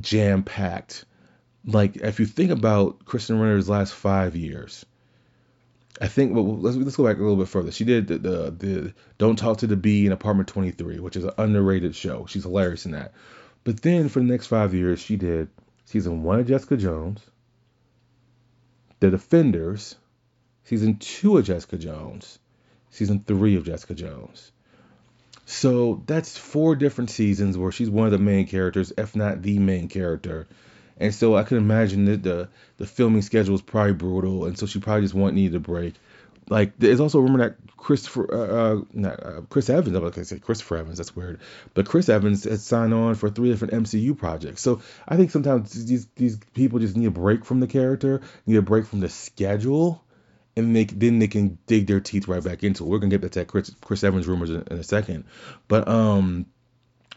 jam 0.00 0.42
packed. 0.42 1.04
Like 1.64 1.96
if 1.96 2.20
you 2.20 2.26
think 2.26 2.50
about 2.50 3.04
Krysten 3.04 3.40
Ritter's 3.40 3.68
last 3.68 3.94
five 3.94 4.34
years, 4.36 4.84
I 6.00 6.08
think 6.08 6.34
well, 6.34 6.58
let's 6.58 6.76
let's 6.76 6.96
go 6.96 7.04
back 7.04 7.16
a 7.16 7.20
little 7.20 7.36
bit 7.36 7.48
further. 7.48 7.72
She 7.72 7.84
did 7.84 8.08
the, 8.08 8.18
the, 8.18 8.50
the 8.50 8.94
Don't 9.18 9.36
Talk 9.36 9.58
to 9.58 9.66
the 9.66 9.76
Bee 9.76 10.06
in 10.06 10.12
Apartment 10.12 10.48
23, 10.48 11.00
which 11.00 11.16
is 11.16 11.24
an 11.24 11.32
underrated 11.38 11.94
show. 11.94 12.26
She's 12.26 12.42
hilarious 12.42 12.84
in 12.84 12.92
that. 12.92 13.12
But 13.64 13.82
then 13.82 14.08
for 14.08 14.20
the 14.20 14.26
next 14.26 14.46
five 14.46 14.74
years, 14.74 15.00
she 15.00 15.16
did 15.16 15.48
season 15.86 16.22
one 16.22 16.40
of 16.40 16.46
Jessica 16.46 16.76
Jones, 16.76 17.20
The 19.00 19.10
Defenders, 19.10 19.96
season 20.64 20.98
two 20.98 21.38
of 21.38 21.44
Jessica 21.46 21.78
Jones, 21.78 22.38
season 22.90 23.24
three 23.26 23.56
of 23.56 23.64
Jessica 23.64 23.94
Jones. 23.94 24.52
So 25.46 26.02
that's 26.06 26.36
four 26.36 26.76
different 26.76 27.10
seasons 27.10 27.56
where 27.56 27.72
she's 27.72 27.88
one 27.88 28.06
of 28.06 28.12
the 28.12 28.18
main 28.18 28.46
characters, 28.46 28.92
if 28.98 29.16
not 29.16 29.42
the 29.42 29.58
main 29.58 29.88
character. 29.88 30.46
And 30.98 31.14
so 31.14 31.36
I 31.36 31.42
can 31.42 31.58
imagine 31.58 32.06
that 32.06 32.22
the 32.22 32.48
the 32.78 32.86
filming 32.86 33.22
schedule 33.22 33.54
is 33.54 33.62
probably 33.62 33.92
brutal, 33.92 34.46
and 34.46 34.58
so 34.58 34.66
she 34.66 34.80
probably 34.80 35.02
just 35.02 35.14
wanted 35.14 35.34
needed 35.34 35.56
a 35.56 35.60
break 35.60 35.94
like 36.48 36.78
there's 36.78 37.00
also 37.00 37.18
a 37.18 37.22
rumor 37.22 37.38
that 37.38 37.56
Christopher, 37.76 38.32
uh, 38.32 38.46
uh, 38.46 38.82
not, 38.92 39.26
uh, 39.26 39.40
Chris 39.48 39.68
Evans, 39.68 39.96
I'm 39.96 40.02
gonna 40.02 40.24
say 40.24 40.38
Christopher 40.38 40.78
Evans, 40.78 40.98
that's 40.98 41.14
weird, 41.14 41.40
but 41.74 41.86
Chris 41.86 42.08
Evans 42.08 42.44
has 42.44 42.64
signed 42.64 42.94
on 42.94 43.14
for 43.14 43.28
three 43.30 43.50
different 43.50 43.74
MCU 43.74 44.16
projects. 44.16 44.62
So 44.62 44.80
I 45.06 45.16
think 45.16 45.30
sometimes 45.30 45.86
these 45.86 46.06
these 46.16 46.38
people 46.54 46.78
just 46.78 46.96
need 46.96 47.06
a 47.06 47.10
break 47.10 47.44
from 47.44 47.60
the 47.60 47.66
character, 47.66 48.22
need 48.46 48.56
a 48.56 48.62
break 48.62 48.86
from 48.86 49.00
the 49.00 49.08
schedule, 49.08 50.04
and 50.56 50.74
they 50.74 50.84
then 50.84 51.18
they 51.18 51.28
can 51.28 51.58
dig 51.66 51.86
their 51.86 52.00
teeth 52.00 52.28
right 52.28 52.42
back 52.42 52.62
into 52.62 52.84
it. 52.84 52.88
We're 52.88 52.98
gonna 52.98 53.16
get 53.16 53.22
to 53.32 53.40
that 53.40 53.48
Chris 53.48 53.70
Chris 53.80 54.04
Evans 54.04 54.26
rumors 54.26 54.50
in, 54.50 54.62
in 54.70 54.78
a 54.78 54.84
second, 54.84 55.24
but 55.68 55.88
um. 55.88 56.46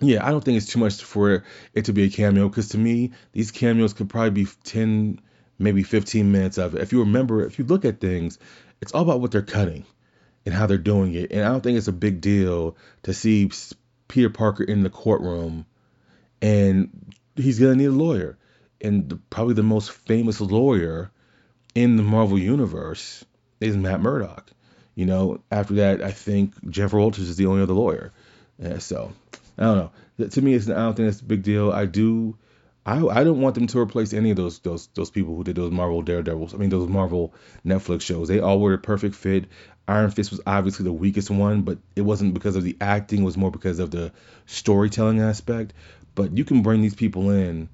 Yeah, 0.01 0.25
I 0.25 0.31
don't 0.31 0.43
think 0.43 0.57
it's 0.57 0.71
too 0.71 0.79
much 0.79 1.03
for 1.03 1.43
it 1.73 1.85
to 1.85 1.93
be 1.93 2.03
a 2.03 2.09
cameo 2.09 2.47
because 2.47 2.69
to 2.69 2.77
me, 2.77 3.11
these 3.33 3.51
cameos 3.51 3.93
could 3.93 4.09
probably 4.09 4.43
be 4.43 4.47
10, 4.63 5.19
maybe 5.57 5.83
15 5.83 6.31
minutes 6.31 6.57
of 6.57 6.75
it. 6.75 6.81
If 6.81 6.93
you 6.93 7.01
remember, 7.01 7.45
if 7.45 7.59
you 7.59 7.65
look 7.65 7.85
at 7.85 7.99
things, 7.99 8.39
it's 8.81 8.93
all 8.93 9.01
about 9.01 9.19
what 9.19 9.31
they're 9.31 9.41
cutting 9.41 9.85
and 10.45 10.55
how 10.55 10.67
they're 10.67 10.77
doing 10.77 11.13
it. 11.13 11.31
And 11.31 11.43
I 11.43 11.49
don't 11.49 11.61
think 11.61 11.77
it's 11.77 11.89
a 11.89 11.93
big 11.93 12.21
deal 12.21 12.77
to 13.03 13.13
see 13.13 13.51
Peter 14.07 14.29
Parker 14.29 14.63
in 14.63 14.83
the 14.83 14.89
courtroom 14.89 15.65
and 16.41 17.13
he's 17.35 17.59
going 17.59 17.73
to 17.73 17.77
need 17.77 17.85
a 17.85 17.91
lawyer. 17.91 18.37
And 18.81 19.09
the, 19.09 19.15
probably 19.29 19.55
the 19.55 19.63
most 19.63 19.91
famous 19.91 20.39
lawyer 20.39 21.11
in 21.75 21.97
the 21.97 22.03
Marvel 22.03 22.39
Universe 22.39 23.25
is 23.59 23.75
Matt 23.75 24.01
Murdock. 24.01 24.49
You 24.95 25.05
know, 25.05 25.41
after 25.51 25.75
that, 25.75 26.01
I 26.01 26.11
think 26.11 26.53
Jennifer 26.69 26.97
Walters 26.97 27.29
is 27.29 27.37
the 27.37 27.45
only 27.45 27.61
other 27.61 27.73
lawyer. 27.73 28.11
Yeah, 28.57 28.79
so, 28.79 29.13
I 29.59 29.63
don't 29.63 29.77
know. 30.17 30.27
To 30.27 30.41
me, 30.41 30.55
it's, 30.55 30.69
I 30.69 30.73
don't 30.73 30.95
think 30.95 31.09
it's 31.09 31.21
a 31.21 31.25
big 31.25 31.43
deal. 31.43 31.71
I 31.71 31.85
do 31.85 32.37
I, 32.85 33.05
I 33.05 33.23
don't 33.23 33.41
want 33.41 33.55
them 33.55 33.67
to 33.67 33.79
replace 33.79 34.13
any 34.13 34.31
of 34.31 34.37
those 34.37 34.59
those 34.59 34.87
those 34.95 35.11
people 35.11 35.35
who 35.35 35.43
did 35.43 35.55
those 35.55 35.71
Marvel 35.71 36.01
Daredevils. 36.01 36.53
I 36.53 36.57
mean 36.57 36.69
those 36.69 36.87
Marvel 36.87 37.33
Netflix 37.65 38.01
shows. 38.01 38.27
They 38.27 38.39
all 38.39 38.59
were 38.59 38.73
a 38.73 38.79
perfect 38.79 39.15
fit. 39.15 39.45
Iron 39.87 40.11
Fist 40.11 40.31
was 40.31 40.41
obviously 40.47 40.85
the 40.85 40.93
weakest 40.93 41.29
one, 41.29 41.61
but 41.61 41.77
it 41.95 42.01
wasn't 42.01 42.33
because 42.33 42.55
of 42.55 42.63
the 42.63 42.77
acting. 42.81 43.21
It 43.21 43.25
was 43.25 43.37
more 43.37 43.51
because 43.51 43.79
of 43.79 43.91
the 43.91 44.11
storytelling 44.47 45.19
aspect. 45.19 45.73
But 46.15 46.35
you 46.35 46.43
can 46.45 46.63
bring 46.63 46.81
these 46.81 46.95
people 46.95 47.29
in, 47.29 47.69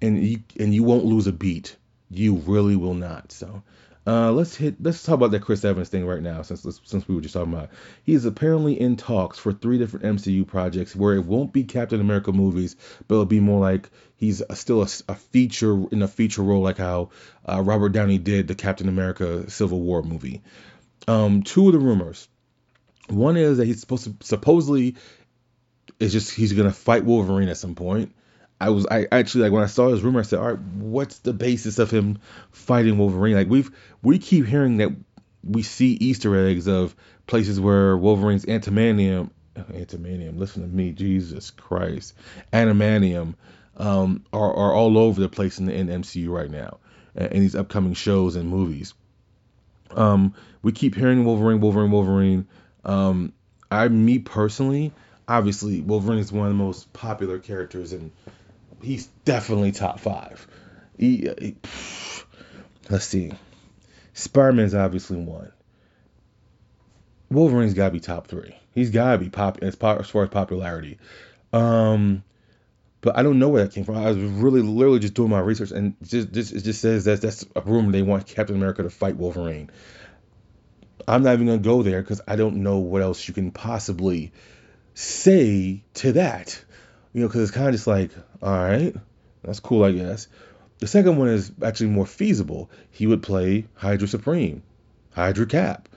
and 0.00 0.22
you 0.24 0.42
and 0.58 0.72
you 0.74 0.84
won't 0.84 1.04
lose 1.04 1.26
a 1.26 1.32
beat. 1.32 1.76
You 2.10 2.36
really 2.36 2.76
will 2.76 2.94
not. 2.94 3.32
So 3.32 3.62
uh, 4.06 4.32
let's 4.32 4.56
hit. 4.56 4.76
Let's 4.80 5.02
talk 5.02 5.16
about 5.16 5.30
that 5.32 5.42
Chris 5.42 5.64
Evans 5.64 5.90
thing 5.90 6.06
right 6.06 6.22
now, 6.22 6.40
since 6.42 6.80
since 6.84 7.06
we 7.06 7.14
were 7.14 7.20
just 7.20 7.34
talking 7.34 7.52
about. 7.52 7.70
He's 8.02 8.24
apparently 8.24 8.80
in 8.80 8.96
talks 8.96 9.38
for 9.38 9.52
three 9.52 9.76
different 9.78 10.06
MCU 10.06 10.46
projects 10.46 10.96
where 10.96 11.14
it 11.14 11.24
won't 11.24 11.52
be 11.52 11.64
Captain 11.64 12.00
America 12.00 12.32
movies, 12.32 12.76
but 13.06 13.16
it'll 13.16 13.26
be 13.26 13.40
more 13.40 13.60
like 13.60 13.90
he's 14.16 14.40
a, 14.40 14.56
still 14.56 14.82
a, 14.82 14.88
a, 15.08 15.14
feature 15.14 15.86
in 15.90 16.00
a 16.00 16.08
feature 16.08 16.42
role, 16.42 16.62
like 16.62 16.78
how 16.78 17.10
uh, 17.46 17.60
Robert 17.60 17.90
Downey 17.90 18.16
did 18.16 18.48
the 18.48 18.54
Captain 18.54 18.88
America 18.88 19.50
Civil 19.50 19.80
War 19.80 20.02
movie. 20.02 20.42
Um, 21.06 21.42
two 21.42 21.66
of 21.66 21.74
the 21.74 21.78
rumors. 21.78 22.26
One 23.08 23.36
is 23.36 23.58
that 23.58 23.66
he's 23.66 23.80
supposed 23.80 24.04
to 24.04 24.26
supposedly 24.26 24.96
it's 25.98 26.12
just 26.12 26.34
he's 26.34 26.54
gonna 26.54 26.72
fight 26.72 27.04
Wolverine 27.04 27.50
at 27.50 27.58
some 27.58 27.74
point. 27.74 28.14
I 28.60 28.70
was 28.70 28.86
I 28.90 29.06
actually 29.10 29.44
like 29.44 29.52
when 29.52 29.62
I 29.62 29.66
saw 29.66 29.90
this 29.90 30.02
rumor, 30.02 30.20
I 30.20 30.24
said, 30.24 30.38
all 30.38 30.48
right, 30.50 30.58
what's 30.58 31.20
the 31.20 31.32
basis 31.32 31.78
of 31.78 31.90
him 31.90 32.18
fighting 32.50 32.98
Wolverine? 32.98 33.34
Like 33.34 33.48
we've 33.48 33.70
we 34.02 34.18
keep 34.18 34.46
hearing 34.46 34.78
that 34.78 34.90
we 35.42 35.62
see 35.62 35.92
Easter 35.92 36.46
eggs 36.46 36.68
of 36.68 36.94
places 37.26 37.58
where 37.58 37.96
Wolverine's 37.96 38.44
antimanium, 38.44 39.30
antimanium. 39.56 40.38
Listen 40.38 40.62
to 40.62 40.68
me, 40.68 40.92
Jesus 40.92 41.50
Christ, 41.50 42.14
animanium, 42.52 43.34
um, 43.78 44.24
are 44.32 44.52
are 44.52 44.74
all 44.74 44.98
over 44.98 45.20
the 45.20 45.28
place 45.28 45.58
in 45.58 45.66
the 45.66 45.74
in 45.74 45.88
MCU 45.88 46.28
right 46.28 46.50
now, 46.50 46.78
in 47.14 47.40
these 47.40 47.54
upcoming 47.54 47.94
shows 47.94 48.36
and 48.36 48.48
movies. 48.48 48.92
Um, 49.92 50.34
we 50.62 50.72
keep 50.72 50.94
hearing 50.94 51.24
Wolverine, 51.24 51.60
Wolverine, 51.60 51.90
Wolverine. 51.90 52.46
Um, 52.84 53.32
I, 53.70 53.88
me 53.88 54.18
personally, 54.18 54.92
obviously, 55.26 55.80
Wolverine 55.80 56.18
is 56.18 56.32
one 56.32 56.46
of 56.46 56.52
the 56.52 56.62
most 56.62 56.92
popular 56.92 57.38
characters 57.38 57.92
in 57.92 58.12
he's 58.82 59.06
definitely 59.24 59.72
top 59.72 60.00
five. 60.00 60.46
He, 60.98 61.30
he 61.40 61.56
let's 62.88 63.04
see, 63.04 63.32
Spider 64.14 64.52
Man's 64.52 64.74
obviously 64.74 65.18
one. 65.18 65.52
Wolverine's 67.30 67.74
got 67.74 67.86
to 67.86 67.92
be 67.92 68.00
top 68.00 68.26
three. 68.26 68.56
He's 68.74 68.90
got 68.90 69.12
to 69.12 69.18
be 69.18 69.30
pop 69.30 69.58
as, 69.62 69.76
far 69.76 70.00
as 70.00 70.10
popularity. 70.10 70.98
Um, 71.52 72.24
but 73.00 73.16
I 73.16 73.22
don't 73.22 73.38
know 73.38 73.48
where 73.48 73.64
that 73.64 73.72
came 73.72 73.84
from. 73.84 73.96
I 73.96 74.08
was 74.10 74.18
really 74.18 74.62
literally 74.62 74.98
just 74.98 75.14
doing 75.14 75.30
my 75.30 75.40
research, 75.40 75.70
and 75.70 75.94
just, 76.02 76.32
just 76.32 76.52
it 76.52 76.62
just 76.62 76.80
says 76.80 77.04
that 77.04 77.20
that's 77.20 77.46
a 77.56 77.60
rumor 77.62 77.92
they 77.92 78.02
want 78.02 78.26
Captain 78.26 78.56
America 78.56 78.82
to 78.82 78.90
fight 78.90 79.16
Wolverine. 79.16 79.70
I'm 81.08 81.22
not 81.22 81.32
even 81.32 81.46
gonna 81.46 81.58
go 81.58 81.82
there 81.82 82.02
because 82.02 82.20
I 82.28 82.36
don't 82.36 82.56
know 82.56 82.78
what 82.78 83.02
else 83.02 83.26
you 83.26 83.32
can 83.32 83.52
possibly 83.52 84.32
say 84.94 85.82
to 85.94 86.12
that 86.12 86.62
you 87.12 87.22
know, 87.22 87.28
because 87.28 87.42
it's 87.42 87.50
kind 87.50 87.68
of 87.68 87.74
just 87.74 87.86
like, 87.86 88.10
all 88.42 88.52
right, 88.52 88.94
that's 89.42 89.60
cool, 89.60 89.84
I 89.84 89.92
guess. 89.92 90.28
The 90.78 90.86
second 90.86 91.18
one 91.18 91.28
is 91.28 91.52
actually 91.62 91.90
more 91.90 92.06
feasible. 92.06 92.70
He 92.90 93.06
would 93.06 93.22
play 93.22 93.66
Hydra 93.74 94.08
Supreme, 94.08 94.62
Hydra 95.12 95.46
Cap. 95.46 95.88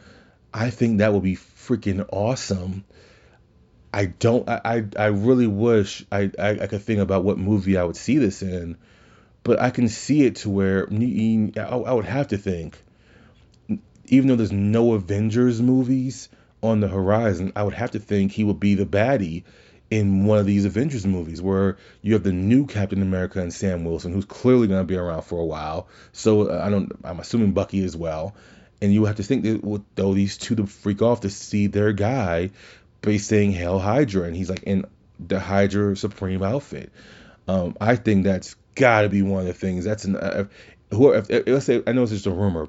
I 0.54 0.70
think 0.70 0.98
that 0.98 1.14
would 1.14 1.24
be 1.24 1.36
freaking 1.36 2.06
awesome. 2.12 2.84
I 3.94 4.06
don't. 4.08 4.48
I 4.50 4.62
I, 4.66 4.86
I 4.98 5.06
really 5.08 5.48
wish 5.48 6.06
I, 6.12 6.32
I 6.38 6.50
I 6.50 6.68
could 6.68 6.82
think 6.82 7.00
about 7.00 7.24
what 7.24 7.38
movie 7.38 7.78
I 7.78 7.84
would 7.84 7.96
see 7.96 8.18
this 8.18 8.42
in, 8.42 8.78
but 9.44 9.62
I 9.62 9.70
can 9.70 9.88
see 9.88 10.24
it 10.24 10.38
to 10.38 10.50
where 10.50 10.88
I, 10.92 11.62
I 11.62 11.94
would 11.94 12.06
have 12.06 12.30
to 12.30 12.38
think. 12.38 12.78
Even 14.08 14.28
though 14.28 14.36
there's 14.36 14.52
no 14.52 14.94
Avengers 14.94 15.62
movies 15.62 16.28
on 16.62 16.82
the 16.82 16.90
horizon, 16.90 17.54
I 17.56 17.64
would 17.64 17.74
have 17.74 17.92
to 17.92 18.00
think 18.00 18.32
he 18.32 18.44
would 18.44 18.60
be 18.60 18.76
the 18.76 18.86
baddie 18.86 19.44
in 20.00 20.26
one 20.26 20.40
of 20.40 20.46
these 20.46 20.66
Avengers 20.66 21.06
movies 21.06 21.42
where 21.42 21.78
you 22.02 22.14
have 22.14 22.24
the 22.24 22.32
new 22.32 22.66
Captain 22.66 23.02
America 23.02 23.40
and 23.40 23.54
Sam 23.54 23.86
Wilson, 23.86 24.12
who's 24.12 24.26
clearly 24.26 24.68
going 24.68 24.82
to 24.82 24.86
be 24.86 24.96
around 24.96 25.22
for 25.22 25.40
a 25.40 25.46
while. 25.46 25.88
So 26.12 26.50
uh, 26.50 26.62
I 26.64 26.70
don't. 26.70 26.92
I'm 27.04 27.20
assuming 27.20 27.52
Bucky 27.52 27.84
as 27.84 27.96
well. 27.96 28.36
And 28.82 28.94
you 28.94 29.06
have 29.06 29.18
to 29.18 29.24
think 29.24 29.44
that 29.44 29.64
with 29.64 29.84
though 29.96 30.14
these 30.14 30.38
two 30.38 30.56
to 30.56 30.66
freak 30.66 31.02
off 31.02 31.22
to 31.22 31.30
see 31.30 31.68
their 31.68 31.94
guy 31.94 32.52
be 33.02 33.18
saying 33.20 33.52
Hail 33.52 33.80
Hydra, 33.80 34.24
and 34.24 34.36
he's 34.36 34.50
like 34.50 34.64
in 34.64 34.86
the 35.20 35.40
Hydra 35.40 35.96
Supreme 35.96 36.42
outfit. 36.42 36.92
Um, 37.48 37.78
I 37.80 37.96
think 37.96 38.24
that's 38.24 38.56
got 38.76 39.02
to 39.02 39.10
be 39.10 39.22
one 39.22 39.42
of 39.42 39.48
the 39.48 39.54
things. 39.54 39.86
That's 39.86 40.06
an 40.06 40.16
uh, 40.16 40.46
who 40.90 41.12
if, 41.12 41.30
if, 41.30 41.48
let's 41.48 41.66
say 41.66 41.84
I 41.86 41.92
know 41.92 42.04
it's 42.04 42.12
just 42.12 42.26
a 42.26 42.32
rumor, 42.32 42.68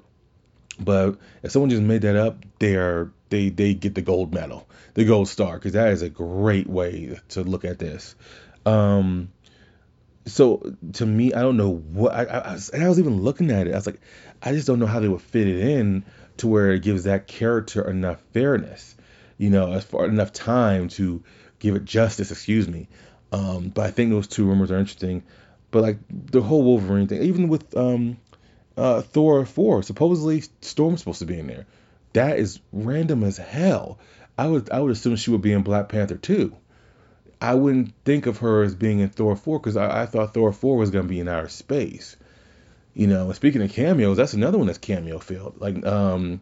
but 0.79 1.17
if 1.43 1.53
someone 1.53 1.71
just 1.71 1.83
made 1.83 2.03
that 2.03 2.17
up, 2.17 2.45
they 2.59 2.77
are 2.77 3.13
they 3.31 3.49
they 3.49 3.75
get 3.75 3.95
the 3.95 4.03
gold 4.03 4.33
medal, 4.33 4.69
the 4.95 5.05
gold 5.05 5.29
star, 5.29 5.55
because 5.55 5.73
that 5.73 5.93
is 5.93 6.03
a 6.03 6.09
great 6.09 6.69
way 6.69 7.19
to 7.31 7.43
look 7.43 7.65
at 7.65 7.79
this. 7.79 8.15
Um, 8.67 9.31
so 10.27 10.75
to 10.95 11.07
me, 11.07 11.35
I 11.35 11.43
don't 11.43 11.57
know 11.57 11.71
what 11.71 12.15
I, 12.15 12.25
I, 12.25 12.53
was, 12.53 12.71
I 12.73 12.89
was 12.89 12.99
even 12.99 13.23
looking 13.23 13.51
at 13.51 13.67
it. 13.67 13.73
I 13.73 13.77
was 13.77 13.87
like, 13.87 14.01
I 14.43 14.53
just 14.53 14.67
don't 14.67 14.79
know 14.79 14.87
how 14.87 15.01
they 15.01 15.09
would 15.09 15.23
fit 15.23 15.47
it 15.47 15.61
in 15.61 16.05
to 16.39 16.49
where 16.49 16.73
it 16.73 16.83
gives 16.83 17.05
that 17.05 17.27
character 17.27 17.89
enough 17.89 18.21
fairness, 18.33 18.97
you 19.39 19.51
know, 19.51 19.73
as 19.73 19.85
far 19.85 20.07
enough 20.07 20.33
time 20.33 20.89
to 20.91 21.23
give 21.59 21.77
it 21.77 21.85
justice. 21.85 22.31
Excuse 22.31 22.69
me. 22.69 22.89
Um, 23.33 23.69
but 23.69 23.87
I 23.87 23.91
think 23.91 24.11
those 24.11 24.29
two 24.29 24.47
rumors 24.47 24.71
are 24.71 24.79
interesting. 24.79 25.23
But 25.71 25.83
like 25.83 25.99
the 26.09 26.41
whole 26.41 26.63
Wolverine 26.63 27.09
thing, 27.09 27.23
even 27.23 27.49
with 27.49 27.77
um, 27.77 28.17
uh, 28.77 29.03
Thor 29.03 29.45
four, 29.47 29.83
supposedly 29.83 30.43
Storm's 30.61 31.01
supposed 31.01 31.21
to 31.21 31.27
be 31.27 31.39
in 31.39 31.47
there. 31.47 31.67
That 32.13 32.39
is 32.39 32.61
random 32.73 33.25
as 33.25 33.37
hell. 33.37 33.99
I 34.39 34.47
would 34.47 34.71
I 34.71 34.81
would 34.81 34.93
assume 34.93 35.17
she 35.17 35.31
would 35.31 35.43
be 35.43 35.53
in 35.53 35.63
Black 35.63 35.89
Panther 35.89 36.17
too. 36.17 36.57
I 37.41 37.55
wouldn't 37.55 37.93
think 38.05 38.27
of 38.27 38.39
her 38.39 38.63
as 38.63 38.75
being 38.75 39.01
in 39.01 39.09
Thor 39.09 39.37
four 39.37 39.59
because 39.59 39.77
I, 39.77 40.03
I 40.03 40.07
thought 40.07 40.35
Thor 40.35 40.53
four 40.53 40.77
was 40.77 40.91
gonna 40.91 41.09
be 41.09 41.21
in 41.21 41.29
outer 41.29 41.49
space. 41.49 42.17
You 42.95 43.09
know, 43.09 43.33
speaking 43.33 43.63
of 43.63 43.73
cameos, 43.73 44.17
that's 44.17 44.35
another 44.35 44.57
one 44.59 44.69
that's 44.69 44.79
cameo 44.79 45.19
filled. 45.19 45.61
Like 45.61 45.85
um, 45.85 46.41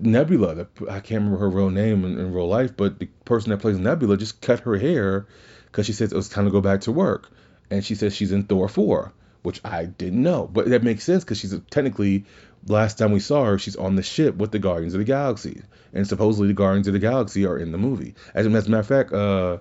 Nebula, 0.00 0.54
the, 0.54 0.68
I 0.88 1.00
can't 1.00 1.24
remember 1.24 1.38
her 1.38 1.50
real 1.50 1.70
name 1.70 2.04
in, 2.04 2.18
in, 2.18 2.32
real 2.32 2.48
life, 2.48 2.76
but 2.76 2.98
the 2.98 3.06
person 3.24 3.50
that 3.50 3.58
plays 3.58 3.78
Nebula 3.78 4.16
just 4.16 4.40
cut 4.40 4.60
her 4.60 4.76
hair 4.76 5.26
because 5.66 5.86
she 5.86 5.92
says 5.92 6.12
it 6.12 6.16
was 6.16 6.28
time 6.28 6.44
to 6.44 6.50
go 6.50 6.60
back 6.60 6.82
to 6.82 6.92
work, 6.92 7.30
and 7.70 7.84
she 7.84 7.94
says 7.94 8.14
she's 8.14 8.32
in 8.32 8.44
Thor 8.44 8.68
four, 8.68 9.12
which 9.42 9.60
I 9.64 9.86
didn't 9.86 10.22
know, 10.22 10.46
but 10.46 10.68
that 10.68 10.82
makes 10.82 11.04
sense 11.04 11.24
because 11.24 11.38
she's 11.38 11.58
technically 11.70 12.24
last 12.66 12.98
time 12.98 13.12
we 13.12 13.20
saw 13.20 13.44
her, 13.44 13.58
she's 13.58 13.76
on 13.76 13.96
the 13.96 14.02
ship 14.02 14.36
with 14.36 14.52
the 14.52 14.58
Guardians 14.58 14.94
of 14.94 14.98
the 14.98 15.04
Galaxy, 15.04 15.62
and 15.92 16.06
supposedly 16.06 16.48
the 16.48 16.54
Guardians 16.54 16.86
of 16.86 16.92
the 16.92 16.98
Galaxy 16.98 17.46
are 17.46 17.58
in 17.58 17.72
the 17.72 17.78
movie. 17.78 18.14
As, 18.34 18.46
a 18.46 18.50
matter 18.50 18.76
of 18.76 18.86
fact, 18.86 19.12
uh, 19.12 19.58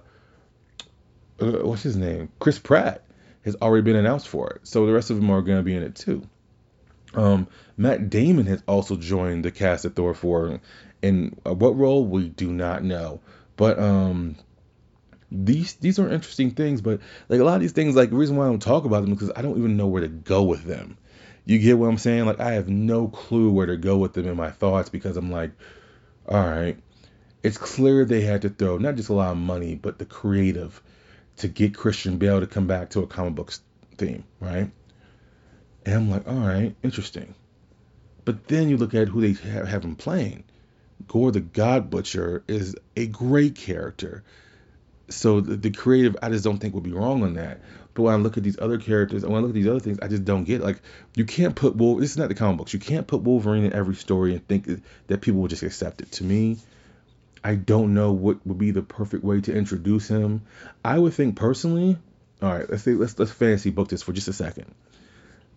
uh, 1.39 1.65
what's 1.65 1.83
his 1.83 1.95
name? 1.95 2.29
Chris 2.39 2.59
Pratt 2.59 3.03
has 3.45 3.55
already 3.61 3.83
been 3.83 3.95
announced 3.95 4.27
for 4.27 4.49
it, 4.51 4.67
so 4.67 4.85
the 4.85 4.93
rest 4.93 5.09
of 5.09 5.17
them 5.17 5.29
are 5.29 5.41
going 5.41 5.59
to 5.59 5.63
be 5.63 5.75
in 5.75 5.83
it 5.83 5.95
too. 5.95 6.27
Um, 7.13 7.47
Matt 7.77 8.09
Damon 8.09 8.45
has 8.47 8.61
also 8.67 8.95
joined 8.95 9.45
the 9.45 9.51
cast 9.51 9.85
of 9.85 9.95
Thor 9.95 10.13
4. 10.13 10.59
In 11.01 11.39
what 11.43 11.77
role 11.77 12.05
we 12.05 12.27
do 12.27 12.51
not 12.51 12.83
know, 12.83 13.21
but 13.55 13.79
um, 13.79 14.35
these 15.31 15.75
these 15.75 15.99
are 15.99 16.09
interesting 16.09 16.51
things. 16.51 16.81
But 16.81 16.99
like 17.27 17.39
a 17.39 17.43
lot 17.43 17.55
of 17.55 17.61
these 17.61 17.71
things, 17.71 17.95
like 17.95 18.09
the 18.09 18.15
reason 18.15 18.35
why 18.35 18.45
I 18.45 18.49
don't 18.49 18.61
talk 18.61 18.85
about 18.85 19.01
them 19.01 19.13
because 19.13 19.31
I 19.35 19.41
don't 19.41 19.57
even 19.57 19.77
know 19.77 19.87
where 19.87 20.01
to 20.01 20.07
go 20.07 20.43
with 20.43 20.63
them. 20.63 20.97
You 21.45 21.59
get 21.59 21.77
what 21.77 21.87
I'm 21.87 21.97
saying? 21.97 22.25
Like 22.25 22.39
I 22.39 22.53
have 22.53 22.67
no 22.67 23.07
clue 23.07 23.51
where 23.51 23.65
to 23.65 23.77
go 23.77 23.97
with 23.97 24.13
them 24.13 24.27
in 24.27 24.35
my 24.37 24.51
thoughts 24.51 24.89
because 24.89 25.17
I'm 25.17 25.31
like, 25.31 25.51
all 26.27 26.37
right, 26.37 26.77
it's 27.43 27.57
clear 27.57 28.05
they 28.05 28.21
had 28.21 28.43
to 28.43 28.49
throw 28.49 28.77
not 28.77 28.95
just 28.95 29.09
a 29.09 29.13
lot 29.13 29.31
of 29.31 29.37
money, 29.37 29.75
but 29.75 29.97
the 29.97 30.05
creative 30.05 30.81
to 31.37 31.47
get 31.47 31.75
Christian 31.75 32.17
Bale 32.17 32.39
to 32.39 32.47
come 32.47 32.67
back 32.67 32.91
to 32.91 33.01
a 33.01 33.07
comic 33.07 33.35
book 33.35 33.53
theme, 33.97 34.25
right? 34.39 34.69
And 35.85 35.95
I'm 35.95 36.09
like, 36.09 36.27
all 36.27 36.35
right, 36.35 36.75
interesting. 36.83 37.33
But 38.25 38.47
then 38.47 38.69
you 38.69 38.77
look 38.77 38.93
at 38.93 39.07
who 39.07 39.21
they 39.21 39.33
have 39.49 39.83
him 39.83 39.95
playing. 39.95 40.43
Gorr 41.07 41.31
the 41.31 41.39
God 41.39 41.89
Butcher 41.89 42.43
is 42.47 42.75
a 42.95 43.07
great 43.07 43.55
character. 43.55 44.23
So 45.09 45.41
the, 45.41 45.55
the, 45.55 45.71
creative, 45.71 46.15
I 46.21 46.29
just 46.29 46.43
don't 46.43 46.57
think 46.59 46.73
would 46.73 46.83
be 46.83 46.91
wrong 46.91 47.23
on 47.23 47.33
that. 47.33 47.61
But 47.93 48.03
when 48.03 48.13
I 48.13 48.17
look 48.17 48.37
at 48.37 48.43
these 48.43 48.59
other 48.59 48.77
characters, 48.77 49.23
and 49.23 49.31
when 49.31 49.39
I 49.39 49.41
look 49.41 49.51
at 49.51 49.55
these 49.55 49.67
other 49.67 49.79
things, 49.79 49.99
I 50.01 50.07
just 50.07 50.25
don't 50.25 50.43
get 50.43 50.61
it. 50.61 50.63
Like 50.63 50.81
you 51.15 51.25
can't 51.25 51.55
put 51.55 51.75
Wolverine. 51.75 52.01
This 52.01 52.11
is 52.11 52.17
not 52.17 52.29
the 52.29 52.35
comic 52.35 52.57
books. 52.57 52.73
You 52.73 52.79
can't 52.79 53.07
put 53.07 53.21
Wolverine 53.21 53.65
in 53.65 53.73
every 53.73 53.95
story 53.95 54.33
and 54.33 54.47
think 54.47 54.67
that 55.07 55.21
people 55.21 55.41
will 55.41 55.47
just 55.47 55.63
accept 55.63 56.01
it. 56.01 56.11
To 56.13 56.23
me, 56.23 56.57
I 57.43 57.55
don't 57.55 57.93
know 57.93 58.11
what 58.11 58.45
would 58.45 58.57
be 58.57 58.71
the 58.71 58.81
perfect 58.81 59.23
way 59.23 59.41
to 59.41 59.53
introduce 59.53 60.07
him. 60.07 60.43
I 60.83 60.97
would 60.97 61.13
think 61.13 61.35
personally. 61.35 61.97
All 62.41 62.53
right, 62.53 62.69
let's 62.69 62.83
say 62.83 62.91
let's 62.91 63.17
let's 63.19 63.31
fantasy 63.31 63.69
book 63.69 63.89
this 63.89 64.03
for 64.03 64.13
just 64.13 64.27
a 64.27 64.33
second. 64.33 64.73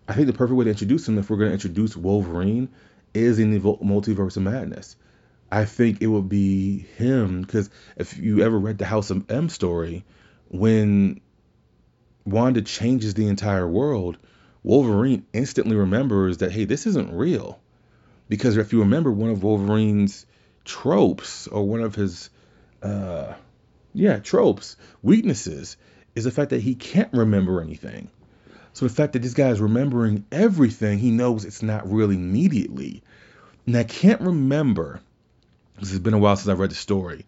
I 0.07 0.13
think 0.13 0.27
the 0.27 0.33
perfect 0.33 0.57
way 0.57 0.65
to 0.65 0.71
introduce 0.71 1.07
him, 1.07 1.17
if 1.17 1.29
we're 1.29 1.37
going 1.37 1.49
to 1.49 1.53
introduce 1.53 1.95
Wolverine, 1.95 2.69
is 3.13 3.39
in 3.39 3.51
the 3.51 3.59
multiverse 3.59 4.35
of 4.35 4.43
madness. 4.43 4.97
I 5.53 5.65
think 5.65 6.01
it 6.01 6.07
would 6.07 6.29
be 6.29 6.79
him 6.97 7.41
because 7.41 7.69
if 7.95 8.17
you 8.17 8.41
ever 8.41 8.57
read 8.57 8.79
the 8.79 8.85
House 8.85 9.11
of 9.11 9.29
M 9.29 9.49
story, 9.49 10.03
when 10.47 11.21
Wanda 12.25 12.63
changes 12.63 13.13
the 13.13 13.27
entire 13.27 13.67
world, 13.67 14.17
Wolverine 14.63 15.27
instantly 15.31 15.75
remembers 15.75 16.39
that 16.39 16.51
hey, 16.51 16.65
this 16.65 16.87
isn't 16.87 17.13
real. 17.13 17.59
Because 18.29 18.57
if 18.57 18.73
you 18.73 18.79
remember 18.79 19.11
one 19.11 19.29
of 19.29 19.43
Wolverine's 19.43 20.25
tropes 20.65 21.45
or 21.45 21.67
one 21.67 21.81
of 21.81 21.93
his 21.93 22.31
uh 22.81 23.35
yeah, 23.93 24.17
tropes, 24.17 24.75
weaknesses 25.03 25.77
is 26.15 26.23
the 26.23 26.31
fact 26.31 26.49
that 26.49 26.61
he 26.61 26.73
can't 26.73 27.13
remember 27.13 27.61
anything. 27.61 28.09
So 28.73 28.87
the 28.87 28.93
fact 28.93 29.13
that 29.13 29.21
this 29.21 29.35
guy 29.35 29.49
is 29.49 29.61
remembering 29.61 30.25
everything, 30.31 30.97
he 30.97 31.11
knows 31.11 31.45
it's 31.45 31.61
not 31.61 31.93
real 31.93 32.09
immediately. 32.09 33.03
And 33.67 33.77
I 33.77 33.83
can't 33.83 34.21
remember, 34.21 34.99
because 35.83 35.95
it's 35.95 36.03
been 36.03 36.13
a 36.13 36.17
while 36.19 36.37
since 36.37 36.47
I 36.47 36.53
read 36.53 36.71
the 36.71 36.75
story. 36.75 37.25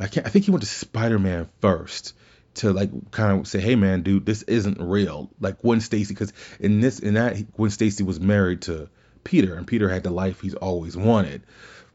I 0.00 0.08
can't. 0.08 0.26
I 0.26 0.30
think 0.30 0.44
he 0.44 0.50
went 0.50 0.64
to 0.64 0.68
Spider-Man 0.68 1.48
first 1.60 2.14
to 2.54 2.72
like 2.72 2.90
kind 3.12 3.38
of 3.38 3.46
say, 3.46 3.60
"Hey, 3.60 3.76
man, 3.76 4.02
dude, 4.02 4.26
this 4.26 4.42
isn't 4.42 4.80
real." 4.80 5.30
Like 5.38 5.62
Gwen 5.62 5.80
Stacy, 5.80 6.12
because 6.12 6.32
in 6.58 6.80
this, 6.80 6.98
in 6.98 7.14
that, 7.14 7.52
Gwen 7.52 7.70
Stacy 7.70 8.02
was 8.02 8.18
married 8.18 8.62
to 8.62 8.88
Peter, 9.22 9.54
and 9.54 9.64
Peter 9.64 9.88
had 9.88 10.02
the 10.02 10.10
life 10.10 10.40
he's 10.40 10.54
always 10.54 10.96
wanted. 10.96 11.42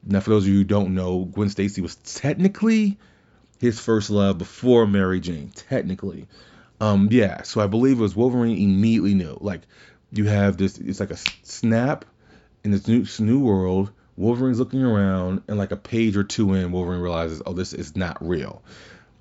Now, 0.05 0.21
for 0.21 0.29
those 0.29 0.43
of 0.43 0.49
you 0.49 0.59
who 0.59 0.63
don't 0.63 0.95
know, 0.95 1.25
Gwen 1.25 1.49
Stacy 1.49 1.81
was 1.81 1.97
technically 1.97 2.97
his 3.59 3.77
first 3.77 4.09
love 4.09 4.37
before 4.37 4.87
Mary 4.87 5.19
Jane, 5.19 5.51
technically. 5.53 6.27
Um, 6.79 7.09
yeah, 7.11 7.41
so 7.41 7.59
I 7.59 7.67
believe 7.67 7.99
it 7.99 8.01
was 8.01 8.15
Wolverine 8.15 8.57
immediately 8.57 9.15
knew. 9.15 9.37
Like, 9.41 9.63
you 10.13 10.25
have 10.25 10.55
this, 10.55 10.77
it's 10.77 11.01
like 11.01 11.11
a 11.11 11.17
snap 11.43 12.05
in 12.63 12.71
this 12.71 12.87
new, 12.87 13.01
this 13.01 13.19
new 13.19 13.41
world. 13.41 13.91
Wolverine's 14.19 14.59
looking 14.59 14.83
around, 14.83 15.43
and 15.47 15.57
like 15.57 15.71
a 15.71 15.77
page 15.77 16.17
or 16.17 16.23
two 16.23 16.53
in, 16.53 16.71
Wolverine 16.71 17.01
realizes, 17.01 17.41
oh, 17.45 17.53
this 17.53 17.73
is 17.73 17.95
not 17.95 18.17
real. 18.25 18.61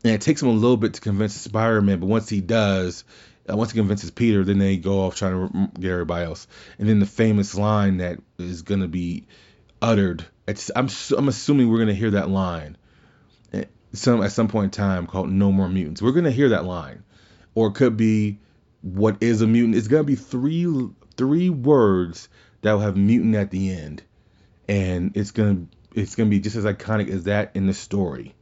And 0.05 0.13
it 0.13 0.21
takes 0.21 0.43
him 0.43 0.49
a 0.49 0.53
little 0.53 0.77
bit 0.77 0.95
to 0.95 1.01
convince 1.01 1.35
Spider-Man, 1.35 2.01
but 2.01 2.07
once 2.07 2.29
he 2.29 2.41
does, 2.41 3.05
uh, 3.51 3.57
once 3.57 3.73
he 3.73 3.79
convinces 3.79 4.11
Peter, 4.11 4.45
then 4.45 4.59
they 4.59 4.77
go 4.77 5.01
off 5.01 5.17
trying 5.17 5.49
to 5.49 5.81
get 5.81 5.91
everybody 5.91 6.25
else. 6.25 6.47
And 6.79 6.89
then 6.89 6.99
the 7.01 7.07
famous 7.07 7.55
line 7.55 7.99
that 7.99 8.19
is 8.39 8.63
going 8.63 8.81
to 8.81 8.89
be 8.89 9.27
uttered. 9.81 10.27
I'm 10.75 10.89
I'm 11.17 11.29
assuming 11.29 11.71
we're 11.71 11.79
going 11.79 11.89
to 11.89 11.95
hear 11.95 12.13
that 12.13 12.31
line, 12.31 12.77
at 13.53 13.65
eh, 13.65 13.67
some 13.93 14.23
at 14.23 14.33
some 14.33 14.49
point 14.49 14.65
in 14.65 14.71
time 14.71 15.07
called 15.07 15.31
"No 15.31 15.53
More 15.53 15.69
Mutants." 15.69 16.01
We're 16.01 16.13
going 16.13 16.25
to 16.25 16.31
hear 16.31 16.51
that 16.51 16.65
line 16.65 17.05
or 17.59 17.69
it 17.69 17.75
could 17.75 17.97
be 17.97 18.39
what 18.83 19.17
is 19.21 19.43
a 19.43 19.47
mutant. 19.49 19.75
It's 19.75 19.89
gonna 19.89 20.05
be 20.05 20.15
three 20.15 20.65
three 21.17 21.51
words 21.51 22.29
that 22.63 22.73
will 22.73 22.81
have 22.81 22.97
mutant 22.97 23.35
at 23.35 23.51
the 23.51 23.73
end, 23.73 24.05
and 24.69 25.17
it's 25.17 25.31
gonna 25.31 25.67
it's 25.95 26.15
gonna 26.15 26.31
be 26.31 26.41
just 26.41 26.57
as 26.57 26.65
iconic 26.65 27.11
as 27.11 27.25
that 27.25 27.53
in 27.55 27.67
the 27.67 27.75
story. 27.75 28.35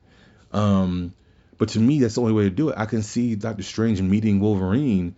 Um, 0.53 1.15
but 1.59 1.71
to 1.71 1.81
me, 1.81 2.01
that's 2.01 2.17
the 2.17 2.21
only 2.21 2.33
way 2.33 2.45
to 2.45 2.51
do 2.51 2.71
it. 2.71 2.79
I 2.79 2.87
can 2.87 3.03
see 3.03 3.35
Doctor 3.35 3.63
Strange 3.63 4.01
meeting 4.03 4.41
Wolverine, 4.41 5.15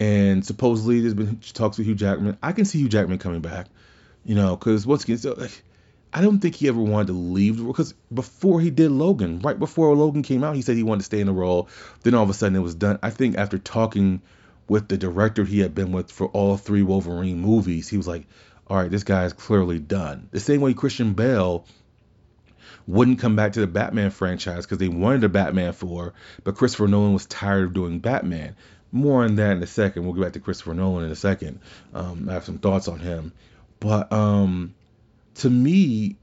and 0.00 0.44
supposedly 0.44 1.00
there's 1.00 1.14
been 1.14 1.38
talks 1.52 1.78
with 1.78 1.86
Hugh 1.86 1.94
Jackman. 1.94 2.38
I 2.42 2.52
can 2.52 2.64
see 2.64 2.78
Hugh 2.78 2.88
Jackman 2.88 3.18
coming 3.18 3.40
back, 3.40 3.66
you 4.24 4.34
know, 4.34 4.56
because 4.56 4.86
once 4.86 5.04
again, 5.04 5.18
so, 5.18 5.34
like, 5.34 5.62
I 6.12 6.20
don't 6.20 6.40
think 6.40 6.56
he 6.56 6.68
ever 6.68 6.80
wanted 6.80 7.08
to 7.08 7.12
leave 7.14 7.64
because 7.64 7.94
before 8.12 8.60
he 8.60 8.70
did 8.70 8.90
Logan, 8.90 9.40
right 9.40 9.58
before 9.58 9.94
Logan 9.94 10.22
came 10.22 10.44
out, 10.44 10.56
he 10.56 10.62
said 10.62 10.76
he 10.76 10.82
wanted 10.82 11.00
to 11.00 11.06
stay 11.06 11.20
in 11.20 11.26
the 11.26 11.32
role. 11.32 11.68
Then 12.02 12.14
all 12.14 12.24
of 12.24 12.30
a 12.30 12.34
sudden 12.34 12.56
it 12.56 12.60
was 12.60 12.74
done. 12.74 12.98
I 13.02 13.10
think 13.10 13.38
after 13.38 13.58
talking 13.58 14.20
with 14.68 14.88
the 14.88 14.98
director 14.98 15.44
he 15.44 15.60
had 15.60 15.74
been 15.74 15.92
with 15.92 16.10
for 16.10 16.26
all 16.28 16.56
three 16.56 16.82
Wolverine 16.82 17.40
movies, 17.40 17.88
he 17.88 17.96
was 17.96 18.06
like, 18.06 18.26
all 18.72 18.78
right, 18.78 18.90
this 18.90 19.04
guy 19.04 19.26
is 19.26 19.34
clearly 19.34 19.78
done. 19.78 20.30
The 20.30 20.40
same 20.40 20.62
way 20.62 20.72
Christian 20.72 21.12
Bale 21.12 21.66
wouldn't 22.86 23.18
come 23.18 23.36
back 23.36 23.52
to 23.52 23.60
the 23.60 23.66
Batman 23.66 24.10
franchise 24.10 24.64
because 24.64 24.78
they 24.78 24.88
wanted 24.88 25.24
a 25.24 25.28
Batman 25.28 25.74
4, 25.74 26.14
but 26.42 26.56
Christopher 26.56 26.88
Nolan 26.88 27.12
was 27.12 27.26
tired 27.26 27.64
of 27.64 27.74
doing 27.74 27.98
Batman. 27.98 28.56
More 28.90 29.24
on 29.24 29.34
that 29.34 29.58
in 29.58 29.62
a 29.62 29.66
second. 29.66 30.04
We'll 30.04 30.14
get 30.14 30.22
back 30.22 30.32
to 30.32 30.40
Christopher 30.40 30.72
Nolan 30.72 31.04
in 31.04 31.10
a 31.10 31.16
second. 31.16 31.60
Um, 31.92 32.30
I 32.30 32.32
have 32.32 32.46
some 32.46 32.56
thoughts 32.56 32.88
on 32.88 32.98
him. 32.98 33.34
But 33.78 34.10
um, 34.10 34.74
to 35.34 35.50
me, 35.50 36.16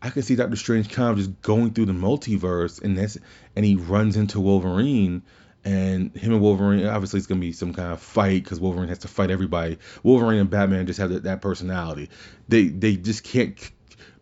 I 0.00 0.10
can 0.10 0.22
see 0.22 0.36
Doctor 0.36 0.54
Strange 0.54 0.90
kind 0.90 1.10
of 1.10 1.16
just 1.16 1.42
going 1.42 1.72
through 1.72 1.86
the 1.86 1.94
multiverse, 1.94 2.80
and 2.80 2.96
that's 2.96 3.18
and 3.56 3.64
he 3.64 3.74
runs 3.74 4.16
into 4.16 4.38
Wolverine, 4.38 5.22
and 5.64 6.14
him 6.16 6.32
and 6.32 6.40
Wolverine 6.40 6.86
obviously 6.86 7.18
it's 7.18 7.26
gonna 7.26 7.40
be 7.40 7.52
some 7.52 7.74
kind 7.74 7.92
of 7.92 8.00
fight 8.00 8.42
because 8.42 8.60
Wolverine 8.60 8.88
has 8.88 8.98
to 8.98 9.08
fight 9.08 9.30
everybody. 9.30 9.78
Wolverine 10.02 10.40
and 10.40 10.50
Batman 10.50 10.86
just 10.86 10.98
have 10.98 11.10
that, 11.10 11.24
that 11.24 11.40
personality. 11.40 12.10
They 12.48 12.68
they 12.68 12.96
just 12.96 13.24
can't 13.24 13.58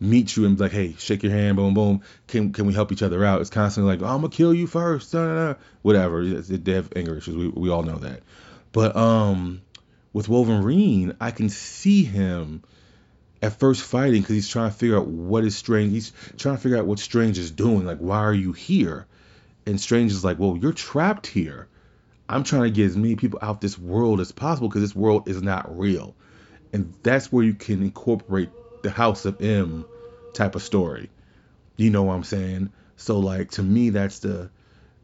meet 0.00 0.36
you 0.36 0.46
and 0.46 0.56
be 0.56 0.64
like, 0.64 0.72
hey, 0.72 0.94
shake 0.98 1.22
your 1.22 1.32
hand, 1.32 1.56
boom, 1.56 1.74
boom. 1.74 2.02
Can 2.26 2.52
can 2.52 2.66
we 2.66 2.74
help 2.74 2.92
each 2.92 3.02
other 3.02 3.24
out? 3.24 3.40
It's 3.40 3.50
constantly 3.50 3.92
like, 3.92 4.02
oh, 4.02 4.12
I'm 4.12 4.20
gonna 4.20 4.30
kill 4.30 4.54
you 4.54 4.66
first, 4.66 5.14
whatever. 5.82 6.24
They 6.24 6.72
have 6.72 6.92
anger 6.96 7.16
issues. 7.16 7.36
We 7.36 7.48
we 7.48 7.70
all 7.70 7.82
know 7.82 7.98
that. 7.98 8.22
But 8.72 8.96
um, 8.96 9.62
with 10.12 10.28
Wolverine, 10.28 11.16
I 11.20 11.30
can 11.30 11.48
see 11.48 12.04
him 12.04 12.62
at 13.42 13.58
first 13.58 13.82
fighting 13.82 14.20
because 14.20 14.34
he's 14.34 14.48
trying 14.48 14.70
to 14.70 14.76
figure 14.76 14.96
out 14.96 15.06
what 15.06 15.44
is 15.44 15.56
Strange. 15.56 15.92
He's 15.92 16.12
trying 16.36 16.56
to 16.56 16.62
figure 16.62 16.78
out 16.78 16.86
what 16.86 16.98
Strange 16.98 17.38
is 17.38 17.50
doing. 17.50 17.86
Like, 17.86 17.98
why 17.98 18.18
are 18.18 18.34
you 18.34 18.52
here? 18.52 19.06
And 19.66 19.80
Strange 19.80 20.12
is 20.12 20.24
like, 20.24 20.38
well, 20.38 20.56
you're 20.56 20.72
trapped 20.72 21.26
here. 21.26 21.68
I'm 22.28 22.44
trying 22.44 22.64
to 22.64 22.70
get 22.70 22.86
as 22.86 22.96
many 22.96 23.16
people 23.16 23.38
out 23.42 23.60
this 23.60 23.78
world 23.78 24.20
as 24.20 24.32
possible 24.32 24.68
because 24.68 24.82
this 24.82 24.96
world 24.96 25.28
is 25.28 25.42
not 25.42 25.78
real. 25.78 26.14
And 26.72 26.94
that's 27.02 27.32
where 27.32 27.44
you 27.44 27.54
can 27.54 27.82
incorporate 27.82 28.50
the 28.82 28.90
House 28.90 29.24
of 29.24 29.40
M 29.40 29.84
type 30.34 30.54
of 30.54 30.62
story. 30.62 31.10
You 31.76 31.90
know 31.90 32.04
what 32.04 32.14
I'm 32.14 32.24
saying? 32.24 32.72
So 32.96 33.18
like 33.18 33.50
to 33.52 33.62
me 33.62 33.90
that's 33.90 34.20
the 34.20 34.50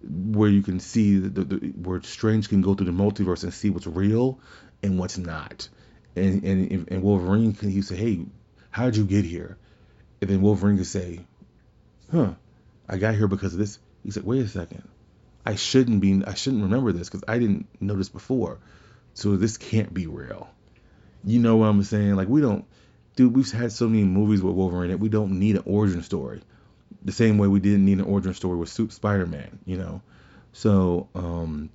where 0.02 0.50
you 0.50 0.62
can 0.62 0.80
see 0.80 1.18
the, 1.18 1.44
the, 1.44 1.56
where 1.82 2.02
Strange 2.02 2.48
can 2.48 2.60
go 2.60 2.74
through 2.74 2.86
the 2.86 2.92
multiverse 2.92 3.44
and 3.44 3.54
see 3.54 3.70
what's 3.70 3.86
real 3.86 4.40
and 4.82 4.98
what's 4.98 5.18
not. 5.18 5.68
And 6.16 6.42
and 6.44 6.88
and 6.88 7.02
Wolverine 7.02 7.52
can 7.52 7.70
he 7.70 7.82
say, 7.82 7.96
"Hey, 7.96 8.26
how 8.70 8.86
did 8.86 8.96
you 8.96 9.04
get 9.04 9.24
here?" 9.24 9.56
And 10.20 10.28
then 10.28 10.42
Wolverine 10.42 10.76
can 10.76 10.84
say, 10.84 11.20
"Huh, 12.10 12.34
I 12.88 12.98
got 12.98 13.14
here 13.14 13.28
because 13.28 13.52
of 13.52 13.58
this." 13.58 13.78
He's 14.04 14.16
like, 14.16 14.26
"Wait 14.26 14.44
a 14.44 14.48
second, 14.48 14.88
I 15.44 15.54
shouldn't 15.54 16.00
be. 16.00 16.22
I 16.26 16.34
shouldn't 16.34 16.62
remember 16.62 16.92
this 16.92 17.08
because 17.08 17.24
I 17.28 17.38
didn't 17.38 17.66
this 17.80 18.08
before. 18.08 18.58
So 19.14 19.36
this 19.36 19.56
can't 19.56 19.92
be 19.92 20.06
real." 20.06 20.48
You 21.24 21.38
know 21.38 21.56
what 21.56 21.66
I'm 21.66 21.82
saying? 21.82 22.16
Like 22.16 22.28
we 22.28 22.40
don't, 22.40 22.64
dude. 23.16 23.34
We've 23.34 23.50
had 23.50 23.72
so 23.72 23.88
many 23.88 24.04
movies 24.04 24.42
with 24.42 24.54
Wolverine 24.54 24.90
that 24.90 24.98
we 24.98 25.08
don't 25.08 25.38
need 25.38 25.56
an 25.56 25.62
origin 25.66 26.02
story. 26.02 26.40
The 27.04 27.12
same 27.12 27.38
way 27.38 27.48
we 27.48 27.60
didn't 27.60 27.84
need 27.84 27.98
an 27.98 28.04
origin 28.04 28.34
story 28.34 28.56
with 28.56 28.68
Spider-Man. 28.68 29.60
You 29.64 29.78
know, 29.78 30.02
so 30.52 31.08
um, 31.14 31.70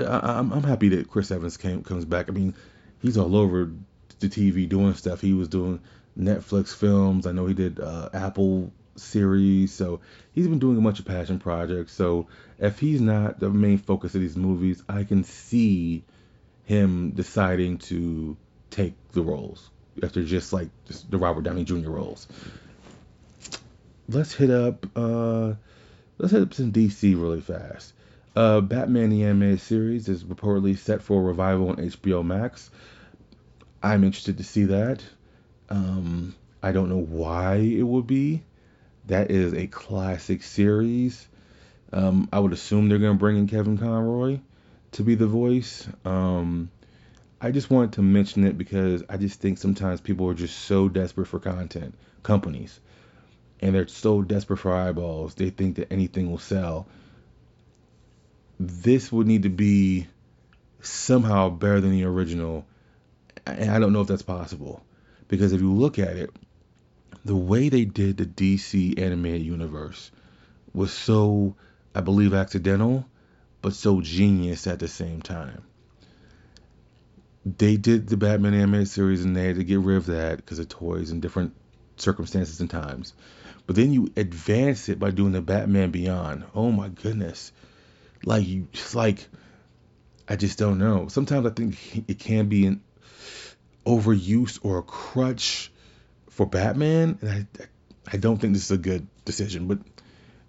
I, 0.00 0.38
am 0.38 0.52
I'm 0.52 0.62
happy 0.62 0.90
that 0.90 1.08
Chris 1.08 1.30
Evans 1.30 1.56
came 1.56 1.82
comes 1.82 2.04
back. 2.04 2.28
I 2.28 2.32
mean, 2.32 2.54
he's 3.00 3.16
all 3.16 3.36
over 3.36 3.72
the 4.20 4.28
TV 4.28 4.68
doing 4.68 4.94
stuff. 4.94 5.20
He 5.20 5.32
was 5.32 5.48
doing 5.48 5.80
Netflix 6.18 6.74
films. 6.74 7.26
I 7.26 7.32
know 7.32 7.46
he 7.46 7.54
did 7.54 7.80
uh, 7.80 8.10
Apple 8.12 8.72
series. 8.96 9.72
So 9.72 10.00
he's 10.32 10.48
been 10.48 10.58
doing 10.58 10.78
a 10.78 10.80
bunch 10.80 10.98
of 10.98 11.04
passion 11.04 11.38
projects. 11.38 11.92
So 11.92 12.28
if 12.58 12.78
he's 12.78 13.00
not 13.00 13.40
the 13.40 13.50
main 13.50 13.78
focus 13.78 14.14
of 14.14 14.20
these 14.20 14.36
movies, 14.36 14.82
I 14.88 15.04
can 15.04 15.24
see 15.24 16.04
him 16.64 17.10
deciding 17.10 17.78
to 17.78 18.36
take 18.70 18.94
the 19.12 19.22
roles 19.22 19.70
after 20.02 20.24
just 20.24 20.52
like 20.52 20.68
just 20.86 21.10
the 21.10 21.18
Robert 21.18 21.42
Downey 21.42 21.64
Jr. 21.64 21.90
roles. 21.90 22.26
Let's 24.08 24.32
hit 24.32 24.50
up 24.50 24.86
uh 24.96 25.54
let's 26.18 26.32
hit 26.32 26.42
up 26.42 26.54
some 26.54 26.72
DC 26.72 27.20
really 27.20 27.40
fast. 27.40 27.92
Uh, 28.34 28.62
Batman 28.62 29.10
the 29.10 29.24
Animated 29.24 29.60
Series 29.60 30.08
is 30.08 30.24
reportedly 30.24 30.78
set 30.78 31.02
for 31.02 31.20
a 31.20 31.24
revival 31.24 31.68
on 31.68 31.76
HBO 31.76 32.24
Max. 32.24 32.70
I'm 33.82 34.04
interested 34.04 34.38
to 34.38 34.44
see 34.44 34.64
that. 34.64 35.02
Um, 35.68 36.34
I 36.62 36.72
don't 36.72 36.88
know 36.88 37.00
why 37.00 37.56
it 37.56 37.82
would 37.82 38.06
be. 38.06 38.42
That 39.06 39.30
is 39.30 39.52
a 39.52 39.66
classic 39.66 40.42
series. 40.42 41.26
Um, 41.92 42.28
I 42.32 42.38
would 42.38 42.52
assume 42.52 42.88
they're 42.88 42.98
going 42.98 43.16
to 43.16 43.18
bring 43.18 43.36
in 43.36 43.48
Kevin 43.48 43.76
Conroy 43.76 44.38
to 44.92 45.02
be 45.02 45.14
the 45.14 45.26
voice. 45.26 45.88
Um, 46.04 46.70
I 47.40 47.50
just 47.50 47.70
wanted 47.70 47.94
to 47.94 48.02
mention 48.02 48.46
it 48.46 48.56
because 48.56 49.02
I 49.08 49.16
just 49.16 49.40
think 49.40 49.58
sometimes 49.58 50.00
people 50.00 50.28
are 50.28 50.34
just 50.34 50.56
so 50.60 50.88
desperate 50.88 51.26
for 51.26 51.40
content, 51.40 51.94
companies, 52.22 52.78
and 53.60 53.74
they're 53.74 53.88
so 53.88 54.22
desperate 54.22 54.58
for 54.58 54.72
eyeballs, 54.72 55.34
they 55.34 55.50
think 55.50 55.76
that 55.76 55.92
anything 55.92 56.30
will 56.30 56.38
sell. 56.38 56.86
This 58.60 59.10
would 59.10 59.26
need 59.26 59.42
to 59.42 59.48
be 59.48 60.06
somehow 60.82 61.48
better 61.48 61.80
than 61.80 61.90
the 61.90 62.04
original, 62.04 62.64
and 63.44 63.70
I 63.70 63.80
don't 63.80 63.92
know 63.92 64.02
if 64.02 64.08
that's 64.08 64.22
possible 64.22 64.84
because 65.26 65.52
if 65.52 65.60
you 65.60 65.72
look 65.72 65.98
at 65.98 66.16
it, 66.16 66.30
the 67.24 67.36
way 67.36 67.68
they 67.68 67.84
did 67.84 68.16
the 68.16 68.26
DC 68.26 68.98
animated 68.98 69.42
universe 69.42 70.10
was 70.74 70.92
so, 70.92 71.54
I 71.94 72.00
believe, 72.00 72.34
accidental, 72.34 73.06
but 73.60 73.74
so 73.74 74.00
genius 74.00 74.66
at 74.66 74.78
the 74.78 74.88
same 74.88 75.22
time. 75.22 75.62
They 77.44 77.76
did 77.76 78.08
the 78.08 78.16
Batman 78.16 78.54
animated 78.54 78.88
series 78.88 79.24
and 79.24 79.36
they 79.36 79.46
had 79.46 79.56
to 79.56 79.64
get 79.64 79.80
rid 79.80 79.96
of 79.96 80.06
that 80.06 80.36
because 80.36 80.58
of 80.58 80.68
toys 80.68 81.10
and 81.10 81.20
different 81.20 81.54
circumstances 81.96 82.60
and 82.60 82.70
times. 82.70 83.14
But 83.66 83.76
then 83.76 83.92
you 83.92 84.12
advance 84.16 84.88
it 84.88 84.98
by 84.98 85.10
doing 85.10 85.32
the 85.32 85.42
Batman 85.42 85.90
Beyond. 85.90 86.44
Oh 86.54 86.70
my 86.70 86.88
goodness. 86.88 87.52
Like 88.24 88.46
you 88.46 88.68
just 88.72 88.94
like 88.94 89.26
I 90.28 90.36
just 90.36 90.58
don't 90.58 90.78
know. 90.78 91.08
Sometimes 91.08 91.46
I 91.46 91.50
think 91.50 92.08
it 92.08 92.18
can 92.18 92.48
be 92.48 92.66
an 92.66 92.80
overuse 93.84 94.58
or 94.62 94.78
a 94.78 94.82
crutch 94.82 95.71
for 96.32 96.46
Batman, 96.46 97.18
and 97.20 97.30
I 97.30 97.46
I 98.14 98.16
don't 98.16 98.38
think 98.38 98.54
this 98.54 98.64
is 98.64 98.70
a 98.70 98.78
good 98.78 99.06
decision. 99.24 99.68
But 99.68 99.78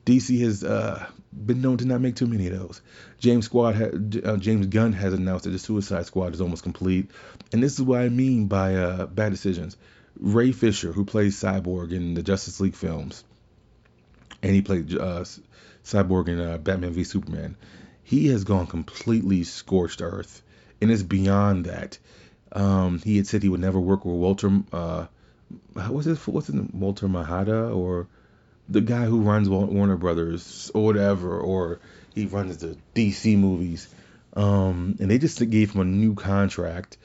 DC 0.06 0.42
has 0.42 0.64
uh, 0.64 1.06
been 1.32 1.62
known 1.62 1.78
to 1.78 1.86
not 1.86 2.02
make 2.02 2.16
too 2.16 2.26
many 2.28 2.48
of 2.48 2.58
those. 2.58 2.82
James 3.20 3.46
Squad 3.46 3.76
ha- 3.76 4.32
uh, 4.32 4.38
James 4.38 4.68
Gunn 4.68 4.94
has 4.94 5.14
announced 5.14 5.44
that 5.44 5.52
the 5.52 5.60
Suicide 5.60 6.06
Squad 6.06 6.34
is 6.34 6.42
almost 6.42 6.64
complete, 6.64 7.12
and 7.52 7.62
this 7.62 7.74
is 7.74 7.82
what 7.82 8.02
I 8.02 8.10
mean 8.10 8.48
by 8.48 8.76
uh, 8.76 9.06
bad 9.08 9.32
decisions. 9.32 9.78
Ray 10.20 10.52
Fisher, 10.52 10.92
who 10.92 11.06
plays 11.06 11.40
Cyborg 11.40 11.92
in 11.92 12.14
the 12.14 12.24
Justice 12.24 12.60
League 12.60 12.76
films, 12.76 13.24
and 14.42 14.54
he 14.54 14.62
played 14.62 14.96
uh, 14.96 15.26
Cyborg 15.84 16.30
in 16.30 16.40
uh, 16.40 16.58
Batman 16.60 16.92
v 16.92 17.04
Superman, 17.04 17.58
he 18.04 18.28
has 18.28 18.44
gone 18.44 18.68
completely 18.68 19.44
scorched 19.44 20.02
earth, 20.02 20.42
and 20.82 20.92
it's 20.92 21.04
beyond 21.04 21.66
that. 21.66 21.98
Um, 22.52 23.00
he 23.00 23.18
had 23.18 23.28
said 23.28 23.42
he 23.42 23.50
would 23.50 23.60
never 23.60 23.80
work 23.80 24.06
with 24.06 24.16
Walter 24.16 24.62
uh, 24.72 25.08
what's 25.74 26.06
his 26.06 26.26
what's 26.28 26.48
his 26.48 26.56
name? 26.56 26.72
Walter 26.74 27.08
Mahada 27.08 27.76
or 27.76 28.08
the 28.70 28.82
guy 28.82 29.06
who 29.06 29.22
runs 29.22 29.50
Warner 29.50 29.98
Brothers 29.98 30.72
or 30.74 30.86
whatever, 30.86 31.38
or 31.38 31.80
he 32.14 32.26
runs 32.26 32.58
the 32.58 32.78
DC 32.96 33.38
movies. 33.38 33.88
Um, 34.36 34.96
and 35.00 35.12
they 35.12 35.18
just 35.18 35.48
gave 35.50 35.74
him 35.74 35.82
a 35.82 35.86
new 35.86 36.16
contract. 36.16 36.98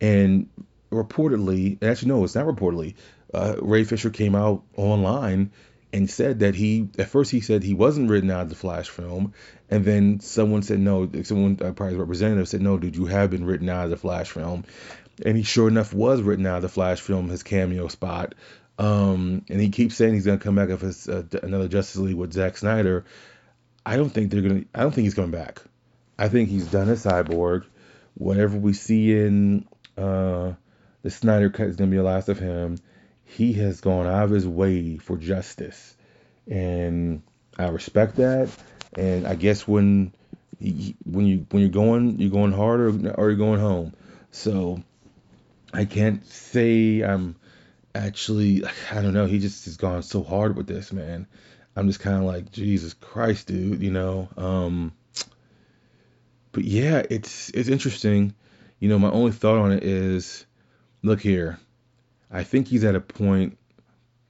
And 0.00 0.48
reportedly, 0.90 1.82
actually 1.82 2.08
no, 2.08 2.24
it's 2.24 2.34
not 2.34 2.46
reportedly. 2.46 2.94
Uh, 3.32 3.56
Ray 3.60 3.84
Fisher 3.84 4.10
came 4.10 4.34
out 4.34 4.62
online 4.76 5.52
and 5.92 6.08
said 6.08 6.40
that 6.40 6.54
he 6.54 6.88
at 6.98 7.08
first 7.08 7.30
he 7.30 7.40
said 7.40 7.62
he 7.62 7.74
wasn't 7.74 8.10
written 8.10 8.30
out 8.30 8.42
of 8.42 8.48
the 8.48 8.54
Flash 8.54 8.88
film, 8.88 9.34
and 9.70 9.84
then 9.84 10.20
someone 10.20 10.62
said 10.62 10.80
no. 10.80 11.08
Someone, 11.22 11.56
probably 11.56 11.96
representative, 11.96 12.48
said 12.48 12.62
no, 12.62 12.78
dude, 12.78 12.96
you 12.96 13.06
have 13.06 13.30
been 13.30 13.44
written 13.44 13.68
out 13.68 13.84
of 13.84 13.90
the 13.90 13.96
Flash 13.96 14.30
film, 14.30 14.64
and 15.24 15.36
he 15.36 15.42
sure 15.42 15.68
enough 15.68 15.92
was 15.92 16.22
written 16.22 16.46
out 16.46 16.56
of 16.56 16.62
the 16.62 16.68
Flash 16.68 17.00
film, 17.00 17.28
his 17.28 17.42
cameo 17.42 17.88
spot. 17.88 18.34
Um, 18.78 19.44
and 19.48 19.60
he 19.60 19.68
keeps 19.68 19.96
saying 19.96 20.14
he's 20.14 20.26
gonna 20.26 20.38
come 20.38 20.54
back 20.54 20.70
if 20.70 20.80
his 20.80 21.08
uh, 21.08 21.24
another 21.42 21.68
Justice 21.68 22.00
League 22.00 22.16
with 22.16 22.32
Zack 22.32 22.56
Snyder. 22.56 23.04
I 23.84 23.96
don't 23.96 24.10
think 24.10 24.30
they're 24.30 24.42
gonna. 24.42 24.64
I 24.74 24.80
don't 24.80 24.92
think 24.92 25.04
he's 25.04 25.14
coming 25.14 25.30
back. 25.30 25.62
I 26.18 26.28
think 26.28 26.48
he's 26.48 26.66
done 26.66 26.88
a 26.88 26.94
cyborg. 26.94 27.64
Whatever 28.14 28.58
we 28.58 28.72
see 28.72 29.16
in 29.16 29.66
uh, 29.96 30.52
the 31.02 31.10
Snyder 31.10 31.50
cut 31.50 31.66
is 31.66 31.76
gonna 31.76 31.90
be 31.90 31.96
the 31.96 32.02
last 32.02 32.28
of 32.28 32.38
him. 32.38 32.78
He 33.24 33.52
has 33.54 33.80
gone 33.80 34.06
out 34.06 34.24
of 34.24 34.30
his 34.30 34.46
way 34.46 34.96
for 34.98 35.16
justice, 35.16 35.96
and 36.50 37.22
I 37.58 37.68
respect 37.68 38.16
that. 38.16 38.48
And 38.94 39.26
I 39.26 39.34
guess 39.34 39.66
when 39.66 40.12
when 40.58 41.26
you 41.26 41.46
when 41.50 41.60
you're 41.62 41.68
going 41.68 42.18
you're 42.18 42.30
going 42.30 42.52
hard 42.52 42.80
or, 42.80 43.10
or 43.14 43.28
you're 43.28 43.38
going 43.38 43.60
home. 43.60 43.94
So 44.30 44.82
I 45.72 45.84
can't 45.84 46.26
say 46.26 47.00
I'm 47.00 47.36
actually 47.94 48.64
I 48.90 49.02
don't 49.02 49.14
know. 49.14 49.26
He 49.26 49.38
just 49.38 49.64
has 49.64 49.76
gone 49.76 50.02
so 50.02 50.22
hard 50.22 50.56
with 50.56 50.66
this 50.66 50.92
man. 50.92 51.26
I'm 51.74 51.86
just 51.86 52.00
kind 52.00 52.18
of 52.18 52.24
like 52.24 52.52
Jesus 52.52 52.94
Christ, 52.94 53.46
dude. 53.46 53.82
You 53.82 53.90
know. 53.90 54.28
Um, 54.36 54.92
but 56.52 56.64
yeah, 56.64 57.02
it's 57.08 57.48
it's 57.50 57.68
interesting. 57.68 58.34
You 58.78 58.88
know, 58.88 58.98
my 58.98 59.10
only 59.10 59.32
thought 59.32 59.58
on 59.58 59.72
it 59.72 59.84
is, 59.84 60.44
look 61.02 61.20
here. 61.20 61.58
I 62.30 62.44
think 62.44 62.68
he's 62.68 62.84
at 62.84 62.94
a 62.94 63.00
point 63.00 63.58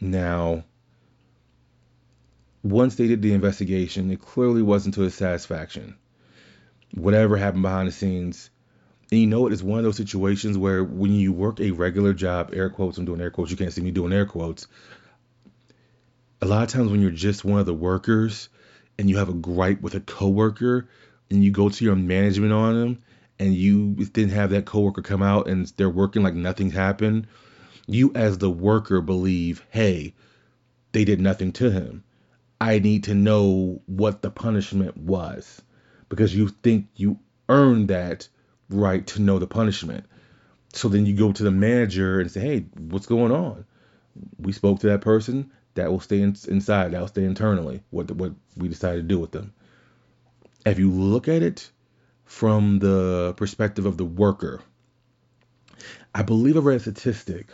now. 0.00 0.64
Once 2.62 2.94
they 2.94 3.08
did 3.08 3.22
the 3.22 3.32
investigation, 3.32 4.10
it 4.12 4.20
clearly 4.20 4.62
wasn't 4.62 4.94
to 4.94 5.00
his 5.00 5.14
satisfaction. 5.14 5.96
Whatever 6.94 7.36
happened 7.36 7.62
behind 7.62 7.88
the 7.88 7.92
scenes, 7.92 8.50
and 9.12 9.20
you 9.20 9.26
know, 9.26 9.46
it 9.46 9.52
is 9.52 9.62
one 9.62 9.78
of 9.78 9.84
those 9.84 9.98
situations 9.98 10.56
where 10.56 10.82
when 10.82 11.12
you 11.12 11.34
work 11.34 11.60
a 11.60 11.70
regular 11.70 12.14
job, 12.14 12.48
air 12.54 12.70
quotes, 12.70 12.96
I'm 12.96 13.04
doing 13.04 13.20
air 13.20 13.30
quotes, 13.30 13.50
you 13.50 13.58
can't 13.58 13.70
see 13.70 13.82
me 13.82 13.90
doing 13.90 14.10
air 14.10 14.24
quotes. 14.24 14.66
A 16.40 16.46
lot 16.46 16.62
of 16.62 16.70
times 16.70 16.90
when 16.90 17.02
you're 17.02 17.10
just 17.10 17.44
one 17.44 17.60
of 17.60 17.66
the 17.66 17.74
workers 17.74 18.48
and 18.98 19.10
you 19.10 19.18
have 19.18 19.28
a 19.28 19.34
gripe 19.34 19.82
with 19.82 19.94
a 19.94 20.00
coworker 20.00 20.88
and 21.28 21.44
you 21.44 21.50
go 21.50 21.68
to 21.68 21.84
your 21.84 21.94
management 21.94 22.54
on 22.54 22.80
them 22.80 23.02
and 23.38 23.54
you 23.54 23.96
didn't 23.96 24.32
have 24.32 24.48
that 24.48 24.64
coworker 24.64 25.02
come 25.02 25.22
out 25.22 25.46
and 25.46 25.66
they're 25.76 25.90
working 25.90 26.22
like 26.22 26.32
nothing 26.32 26.70
happened, 26.70 27.26
you 27.86 28.12
as 28.14 28.38
the 28.38 28.50
worker 28.50 29.02
believe, 29.02 29.62
hey, 29.68 30.14
they 30.92 31.04
did 31.04 31.20
nothing 31.20 31.52
to 31.52 31.70
him. 31.70 32.02
I 32.62 32.78
need 32.78 33.04
to 33.04 33.14
know 33.14 33.82
what 33.84 34.22
the 34.22 34.30
punishment 34.30 34.96
was 34.96 35.60
because 36.08 36.34
you 36.34 36.48
think 36.48 36.86
you 36.96 37.18
earned 37.50 37.88
that 37.88 38.26
right 38.72 39.06
to 39.08 39.22
know 39.22 39.38
the 39.38 39.46
punishment. 39.46 40.04
So 40.72 40.88
then 40.88 41.06
you 41.06 41.14
go 41.14 41.32
to 41.32 41.42
the 41.42 41.50
manager 41.50 42.20
and 42.20 42.30
say, 42.30 42.40
hey, 42.40 42.58
what's 42.78 43.06
going 43.06 43.32
on? 43.32 43.64
We 44.38 44.52
spoke 44.52 44.80
to 44.80 44.88
that 44.88 45.00
person. 45.00 45.50
That 45.74 45.90
will 45.90 46.00
stay 46.00 46.20
in, 46.20 46.36
inside. 46.48 46.92
That 46.92 47.00
will 47.00 47.08
stay 47.08 47.24
internally. 47.24 47.82
What 47.90 48.10
what 48.10 48.32
we 48.56 48.68
decided 48.68 49.02
to 49.02 49.08
do 49.08 49.18
with 49.18 49.30
them. 49.30 49.54
If 50.66 50.78
you 50.78 50.90
look 50.90 51.28
at 51.28 51.42
it 51.42 51.70
from 52.24 52.78
the 52.78 53.34
perspective 53.36 53.86
of 53.86 53.96
the 53.96 54.04
worker, 54.04 54.60
I 56.14 56.22
believe 56.22 56.56
I 56.56 56.60
read 56.60 56.76
a 56.76 56.80
statistic 56.80 57.48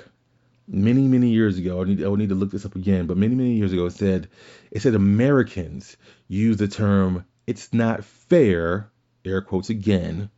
many 0.66 1.02
many 1.02 1.30
years 1.30 1.58
ago. 1.58 1.80
I 1.80 1.84
need 1.84 2.02
I 2.02 2.08
would 2.08 2.18
need 2.18 2.30
to 2.30 2.34
look 2.34 2.50
this 2.50 2.66
up 2.66 2.74
again, 2.74 3.06
but 3.06 3.16
many 3.16 3.36
many 3.36 3.52
years 3.52 3.72
ago 3.72 3.86
it 3.86 3.92
said 3.92 4.28
it 4.72 4.82
said 4.82 4.94
Americans 4.94 5.96
use 6.26 6.56
the 6.56 6.68
term 6.68 7.24
it's 7.48 7.72
not 7.72 8.04
fair, 8.04 8.90
air 9.24 9.40
quotes 9.40 9.70
again, 9.70 10.28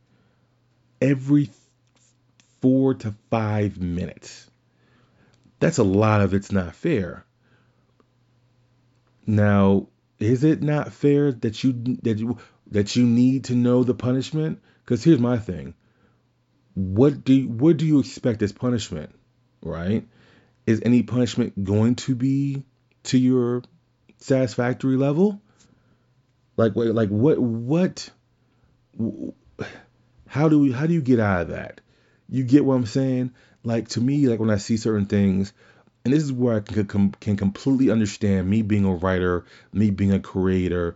every 1.01 1.49
four 2.61 2.93
to 2.93 3.13
five 3.29 3.79
minutes. 3.79 4.49
That's 5.59 5.79
a 5.79 5.83
lot 5.83 6.21
of 6.21 6.33
it's 6.33 6.51
not 6.51 6.75
fair. 6.75 7.25
Now, 9.25 9.87
is 10.19 10.43
it 10.43 10.61
not 10.61 10.93
fair 10.93 11.31
that 11.31 11.63
you 11.63 11.73
that 12.03 12.19
you 12.19 12.37
that 12.67 12.95
you 12.95 13.05
need 13.05 13.45
to 13.45 13.55
know 13.55 13.83
the 13.83 13.93
punishment? 13.93 14.61
Because 14.83 15.03
here's 15.03 15.19
my 15.19 15.37
thing. 15.37 15.73
What 16.73 17.23
do 17.23 17.47
what 17.47 17.77
do 17.77 17.85
you 17.85 17.99
expect 17.99 18.41
as 18.41 18.51
punishment? 18.51 19.13
Right? 19.61 20.07
Is 20.65 20.81
any 20.83 21.03
punishment 21.03 21.63
going 21.63 21.95
to 21.95 22.15
be 22.15 22.63
to 23.03 23.17
your 23.17 23.63
satisfactory 24.17 24.97
level? 24.97 25.41
Like 26.57 26.73
like 26.75 27.09
what 27.09 27.39
what 27.39 28.09
how 30.31 30.47
do 30.47 30.59
we 30.59 30.71
how 30.71 30.87
do 30.87 30.93
you 30.93 31.01
get 31.01 31.19
out 31.19 31.41
of 31.41 31.47
that? 31.49 31.81
You 32.29 32.45
get 32.45 32.63
what 32.63 32.75
I'm 32.75 32.85
saying? 32.85 33.33
Like 33.65 33.89
to 33.89 33.99
me, 33.99 34.29
like 34.29 34.39
when 34.39 34.49
I 34.49 34.55
see 34.55 34.77
certain 34.77 35.05
things, 35.05 35.51
and 36.05 36.13
this 36.13 36.23
is 36.23 36.31
where 36.31 36.55
I 36.55 36.59
can 36.61 37.11
can 37.11 37.35
completely 37.35 37.91
understand 37.91 38.49
me 38.49 38.61
being 38.61 38.85
a 38.85 38.93
writer, 38.93 39.43
me 39.73 39.89
being 39.91 40.13
a 40.13 40.21
creator. 40.21 40.95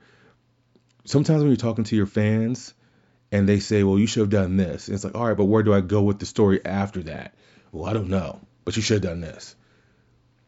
Sometimes 1.04 1.40
when 1.40 1.50
you're 1.50 1.58
talking 1.58 1.84
to 1.84 1.98
your 1.98 2.06
fans 2.06 2.74
and 3.30 3.48
they 3.48 3.60
say, 3.60 3.84
"Well, 3.84 4.00
you 4.00 4.08
should 4.08 4.22
have 4.22 4.30
done 4.30 4.56
this," 4.56 4.88
and 4.88 4.96
it's 4.96 5.04
like, 5.04 5.16
"All 5.16 5.28
right, 5.28 5.36
but 5.36 5.46
where 5.46 5.64
do 5.64 5.74
I 5.74 5.82
go 5.82 6.02
with 6.02 6.20
the 6.20 6.26
story 6.26 6.64
after 6.64 7.04
that?" 7.04 7.36
Well, 7.74 7.90
I 7.90 7.92
don't 7.92 8.08
know, 8.08 8.40
but 8.64 8.78
you 8.78 8.82
should 8.82 9.04
have 9.04 9.12
done 9.12 9.20
this. 9.20 9.54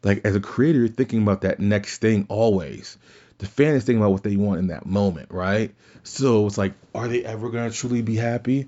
Like 0.02 0.22
as 0.24 0.38
a 0.38 0.40
creator, 0.40 0.80
you're 0.80 0.88
thinking 0.88 1.24
about 1.24 1.42
that 1.42 1.60
next 1.60 1.98
thing 1.98 2.26
always. 2.30 2.98
The 3.40 3.46
fan 3.46 3.76
is 3.76 3.84
thinking 3.84 4.02
about 4.02 4.12
what 4.12 4.24
they 4.24 4.36
want 4.36 4.60
in 4.60 4.68
that 4.68 4.86
moment, 4.86 5.30
right? 5.32 5.74
So 6.04 6.48
it's 6.48 6.58
like, 6.58 6.74
are 6.96 7.08
they 7.08 7.24
ever 7.24 7.50
gonna 7.50 7.72
truly 7.72 8.02
be 8.02 8.16
happy? 8.16 8.68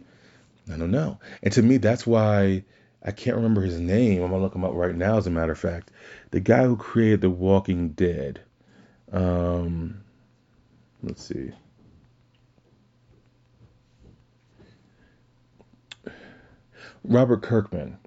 I 0.71 0.77
don't 0.77 0.91
know. 0.91 1.19
And 1.41 1.51
to 1.53 1.63
me, 1.63 1.77
that's 1.77 2.05
why 2.05 2.63
I 3.03 3.11
can't 3.11 3.37
remember 3.37 3.61
his 3.61 3.79
name. 3.79 4.21
I'm 4.21 4.29
gonna 4.29 4.43
look 4.43 4.55
him 4.55 4.63
up 4.63 4.73
right 4.73 4.95
now. 4.95 5.17
As 5.17 5.25
a 5.25 5.31
matter 5.31 5.53
of 5.53 5.59
fact, 5.59 5.91
the 6.31 6.39
guy 6.39 6.65
who 6.65 6.75
created 6.75 7.21
The 7.21 7.29
Walking 7.29 7.89
Dead. 7.89 8.41
Um, 9.11 10.01
let's 11.01 11.23
see. 11.23 11.51
Robert 17.03 17.41
Kirkman. 17.41 17.97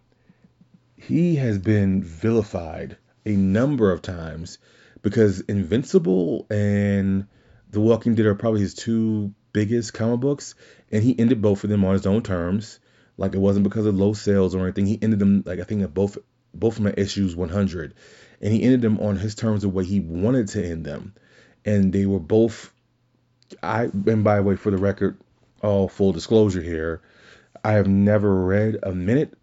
He 0.96 1.34
has 1.36 1.58
been 1.58 2.04
vilified 2.04 2.96
a 3.26 3.34
number 3.34 3.90
of 3.90 4.02
times 4.02 4.58
because 5.02 5.40
Invincible 5.40 6.46
and 6.48 7.26
The 7.70 7.80
Walking 7.80 8.14
Dead 8.14 8.26
are 8.26 8.34
probably 8.34 8.60
his 8.60 8.74
two 8.74 9.34
biggest 9.52 9.92
comic 9.92 10.20
books, 10.20 10.54
and 10.90 11.02
he 11.02 11.18
ended 11.18 11.42
both 11.42 11.64
of 11.64 11.70
them 11.70 11.84
on 11.84 11.92
his 11.94 12.06
own 12.06 12.22
terms. 12.22 12.78
Like 13.18 13.34
it 13.34 13.38
wasn't 13.38 13.64
because 13.64 13.86
of 13.86 13.96
low 13.96 14.14
sales 14.14 14.54
or 14.54 14.62
anything. 14.62 14.86
He 14.86 14.98
ended 15.00 15.18
them 15.18 15.42
like 15.44 15.60
I 15.60 15.64
think 15.64 15.82
at 15.82 15.92
both 15.92 16.16
both 16.54 16.76
of 16.76 16.82
my 16.82 16.94
issues 16.96 17.36
100, 17.36 17.94
and 18.40 18.52
he 18.52 18.62
ended 18.62 18.80
them 18.80 18.98
on 19.00 19.16
his 19.16 19.34
terms 19.34 19.62
the 19.62 19.68
way 19.68 19.84
he 19.84 20.00
wanted 20.00 20.48
to 20.48 20.64
end 20.64 20.84
them, 20.84 21.14
and 21.64 21.92
they 21.92 22.06
were 22.06 22.20
both. 22.20 22.72
I 23.62 23.84
and 23.84 24.24
by 24.24 24.36
the 24.36 24.42
way, 24.42 24.56
for 24.56 24.70
the 24.70 24.78
record, 24.78 25.18
all 25.62 25.88
full 25.88 26.12
disclosure 26.12 26.62
here, 26.62 27.02
I 27.62 27.72
have 27.72 27.86
never 27.86 28.34
read 28.44 28.78
a 28.82 28.92
minute 28.92 29.34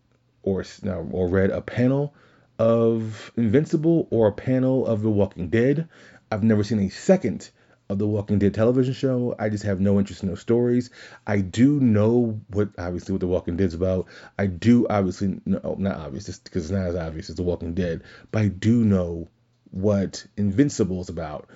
or 0.42 0.64
or 1.12 1.28
read 1.28 1.52
a 1.52 1.62
panel 1.62 2.14
of 2.60 3.32
Invincible 3.38 4.08
or 4.12 4.28
a 4.28 4.34
panel 4.34 4.86
of 4.86 5.02
The 5.02 5.10
Walking 5.10 5.50
Dead. 5.50 5.88
I've 6.30 6.44
never 6.44 6.64
seen 6.64 6.80
a 6.80 6.90
second 6.90 7.50
of 7.90 7.98
the 7.98 8.08
Walking 8.08 8.38
Dead 8.38 8.54
television 8.54 8.94
show. 8.94 9.34
I 9.40 9.50
just 9.50 9.64
have 9.64 9.80
no 9.80 9.98
interest 9.98 10.22
in 10.22 10.30
those 10.30 10.42
stories. 10.42 10.92
I 11.26 11.40
do 11.40 11.80
know 11.80 12.40
what 12.50 12.70
obviously 12.78 13.14
what 13.14 13.22
the 13.22 13.28
Walking 13.28 13.58
Dead's 13.58 13.74
about. 13.74 14.06
I 14.38 14.46
do 14.46 14.86
obviously 14.88 15.40
no, 15.46 15.76
not 15.80 15.98
obvious 15.98 16.38
because 16.38 16.66
it's 16.66 16.72
not 16.72 16.88
as 16.88 16.96
obvious 16.96 17.30
as 17.30 17.38
the 17.38 17.44
Walking 17.44 17.74
Dead, 17.74 18.04
but 18.32 18.44
I 18.44 18.50
do 18.50 18.84
know 18.84 19.30
what 19.72 20.26
Invincible 20.38 21.02
is 21.02 21.10
about. 21.10 21.48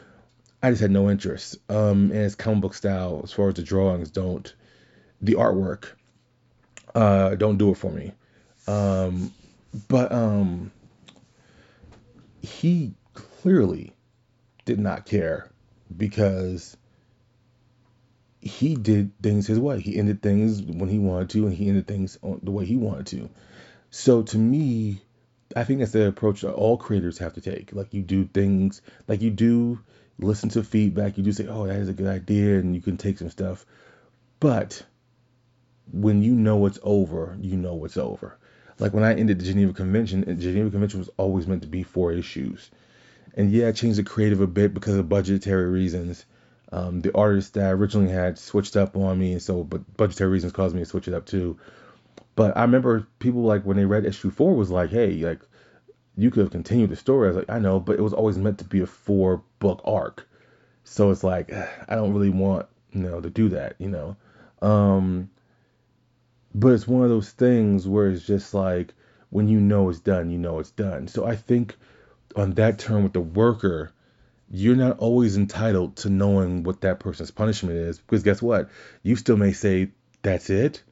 I 0.63 0.69
just 0.69 0.81
had 0.81 0.91
no 0.91 1.09
interest. 1.09 1.57
Um, 1.69 2.11
and 2.11 2.21
it's 2.21 2.35
comic 2.35 2.61
book 2.61 2.73
style 2.73 3.21
as 3.23 3.33
far 3.33 3.49
as 3.49 3.55
the 3.55 3.63
drawings 3.63 4.09
don't, 4.09 4.55
the 5.21 5.33
artwork, 5.33 5.87
uh, 6.95 7.35
don't 7.35 7.57
do 7.57 7.71
it 7.71 7.77
for 7.77 7.91
me. 7.91 8.13
Um, 8.65 9.33
but 9.89 10.11
um, 10.11 10.71
he 12.43 12.93
clearly 13.13 13.95
did 14.65 14.77
not 14.77 15.05
care 15.05 15.49
because 15.95 16.77
he 18.41 18.75
did 18.75 19.11
things 19.21 19.47
his 19.47 19.57
way. 19.57 19.79
He 19.79 19.97
ended 19.97 20.21
things 20.21 20.61
when 20.61 20.89
he 20.89 20.99
wanted 20.99 21.29
to, 21.31 21.47
and 21.47 21.55
he 21.55 21.69
ended 21.69 21.87
things 21.87 22.19
the 22.21 22.51
way 22.51 22.65
he 22.65 22.75
wanted 22.75 23.07
to. 23.07 23.29
So 23.89 24.23
to 24.23 24.37
me, 24.37 25.01
I 25.55 25.63
think 25.63 25.79
that's 25.79 25.93
the 25.93 26.07
approach 26.07 26.41
that 26.41 26.51
all 26.51 26.77
creators 26.77 27.17
have 27.19 27.33
to 27.35 27.41
take. 27.41 27.73
Like 27.73 27.93
you 27.93 28.01
do 28.01 28.25
things, 28.25 28.81
like 29.07 29.21
you 29.21 29.31
do 29.31 29.79
listen 30.19 30.49
to 30.49 30.63
feedback. 30.63 31.17
You 31.17 31.23
do 31.23 31.31
say, 31.31 31.47
"Oh, 31.47 31.65
that 31.65 31.77
is 31.77 31.89
a 31.89 31.93
good 31.93 32.07
idea," 32.07 32.59
and 32.59 32.75
you 32.75 32.81
can 32.81 32.97
take 32.97 33.19
some 33.19 33.29
stuff. 33.29 33.65
But 34.41 34.83
when 35.91 36.21
you 36.21 36.33
know 36.33 36.65
it's 36.65 36.79
over, 36.83 37.37
you 37.39 37.55
know 37.55 37.85
it's 37.85 37.97
over. 37.97 38.37
Like 38.79 38.93
when 38.93 39.03
I 39.03 39.13
ended 39.13 39.39
the 39.39 39.45
Geneva 39.45 39.73
Convention, 39.73 40.21
the 40.21 40.33
Geneva 40.33 40.71
Convention 40.71 40.99
was 40.99 41.09
always 41.17 41.47
meant 41.47 41.61
to 41.61 41.67
be 41.67 41.83
four 41.83 42.11
issues. 42.11 42.71
And 43.35 43.51
yeah, 43.51 43.67
I 43.67 43.71
changed 43.71 43.99
the 43.99 44.03
creative 44.03 44.41
a 44.41 44.47
bit 44.47 44.73
because 44.73 44.95
of 44.95 45.09
budgetary 45.09 45.69
reasons. 45.69 46.25
Um, 46.71 47.01
the 47.01 47.15
artist 47.15 47.53
that 47.53 47.65
I 47.65 47.71
originally 47.71 48.11
had 48.11 48.39
switched 48.39 48.75
up 48.75 48.95
on 48.97 49.19
me, 49.19 49.37
so 49.39 49.63
but 49.63 49.95
budgetary 49.95 50.31
reasons 50.31 50.53
caused 50.53 50.75
me 50.75 50.81
to 50.81 50.85
switch 50.85 51.07
it 51.07 51.13
up 51.13 51.25
too. 51.25 51.57
But 52.35 52.57
I 52.57 52.61
remember 52.61 53.07
people 53.19 53.43
like 53.43 53.63
when 53.63 53.77
they 53.77 53.85
read 53.85 54.05
issue 54.05 54.31
four 54.31 54.55
was 54.55 54.71
like, 54.71 54.89
hey, 54.89 55.11
like 55.17 55.41
you 56.15 56.31
could 56.31 56.41
have 56.41 56.51
continued 56.51 56.89
the 56.89 56.95
story. 56.95 57.27
I 57.27 57.31
was 57.31 57.37
like, 57.37 57.49
I 57.49 57.59
know, 57.59 57.79
but 57.79 57.97
it 57.97 58.01
was 58.01 58.13
always 58.13 58.37
meant 58.37 58.59
to 58.59 58.65
be 58.65 58.81
a 58.81 58.87
four 58.87 59.43
book 59.59 59.81
arc. 59.85 60.27
So 60.83 61.11
it's 61.11 61.23
like 61.23 61.51
I 61.87 61.95
don't 61.95 62.13
really 62.13 62.29
want 62.29 62.67
you 62.91 63.01
know 63.01 63.21
to 63.21 63.29
do 63.29 63.49
that, 63.49 63.75
you 63.77 63.89
know. 63.89 64.15
Um, 64.61 65.29
but 66.53 66.69
it's 66.69 66.87
one 66.87 67.03
of 67.03 67.09
those 67.09 67.31
things 67.31 67.87
where 67.87 68.09
it's 68.09 68.25
just 68.25 68.53
like 68.53 68.93
when 69.29 69.47
you 69.47 69.59
know 69.59 69.89
it's 69.89 69.99
done, 69.99 70.29
you 70.29 70.37
know 70.37 70.59
it's 70.59 70.71
done. 70.71 71.07
So 71.07 71.25
I 71.25 71.35
think 71.35 71.75
on 72.35 72.51
that 72.51 72.79
term 72.79 73.03
with 73.03 73.13
the 73.13 73.21
worker, 73.21 73.91
you're 74.51 74.75
not 74.75 74.99
always 74.99 75.35
entitled 75.35 75.95
to 75.97 76.09
knowing 76.09 76.63
what 76.63 76.81
that 76.81 76.99
person's 76.99 77.31
punishment 77.31 77.77
is 77.77 77.97
because 77.99 78.23
guess 78.23 78.41
what? 78.41 78.69
You 79.01 79.15
still 79.15 79.37
may 79.37 79.53
say 79.53 79.91
that's 80.21 80.49
it. 80.49 80.83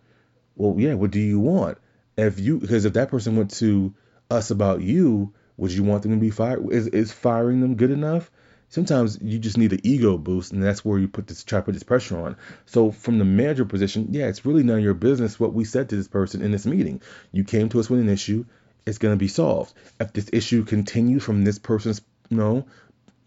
Well, 0.56 0.76
yeah. 0.78 0.96
What 0.96 1.12
do 1.12 1.20
you 1.20 1.40
want? 1.40 1.78
If 2.18 2.40
you 2.40 2.60
because 2.60 2.86
if 2.86 2.94
that 2.94 3.10
person 3.10 3.36
went 3.36 3.52
to 3.56 3.94
us 4.30 4.52
about 4.52 4.82
you, 4.82 5.34
would 5.58 5.72
you 5.72 5.84
want 5.84 6.04
them 6.04 6.12
to 6.12 6.18
be 6.18 6.32
fired? 6.32 6.72
Is 6.72 6.88
is 6.88 7.12
firing 7.12 7.62
them 7.62 7.76
good 7.76 7.92
enough? 7.92 8.32
Sometimes 8.72 9.20
you 9.22 9.38
just 9.38 9.58
need 9.58 9.74
an 9.74 9.82
ego 9.84 10.18
boost, 10.18 10.52
and 10.52 10.64
that's 10.64 10.84
where 10.84 10.98
you 10.98 11.08
put 11.08 11.28
this 11.28 11.44
try 11.44 11.60
to 11.60 11.66
put 11.66 11.74
this 11.74 11.84
pressure 11.84 12.20
on. 12.20 12.38
So 12.66 12.92
from 12.92 13.20
the 13.20 13.26
manager 13.26 13.66
position, 13.66 14.08
yeah, 14.12 14.28
it's 14.28 14.46
really 14.46 14.64
none 14.64 14.80
of 14.80 14.84
your 14.84 14.96
business 14.96 15.40
what 15.40 15.54
we 15.54 15.66
said 15.66 15.90
to 15.90 15.96
this 15.96 16.08
person 16.08 16.42
in 16.42 16.52
this 16.52 16.66
meeting. 16.66 17.02
You 17.32 17.44
came 17.44 17.70
to 17.70 17.80
us 17.80 17.90
with 17.90 18.00
an 18.00 18.10
issue 18.10 18.46
it's 18.86 18.98
going 18.98 19.14
to 19.14 19.20
be 19.20 19.28
solved. 19.28 19.74
If 20.00 20.14
this 20.14 20.30
issue 20.34 20.64
continues 20.64 21.24
from 21.24 21.44
this 21.44 21.60
person's 21.60 22.02
you 22.30 22.38
know 22.38 22.66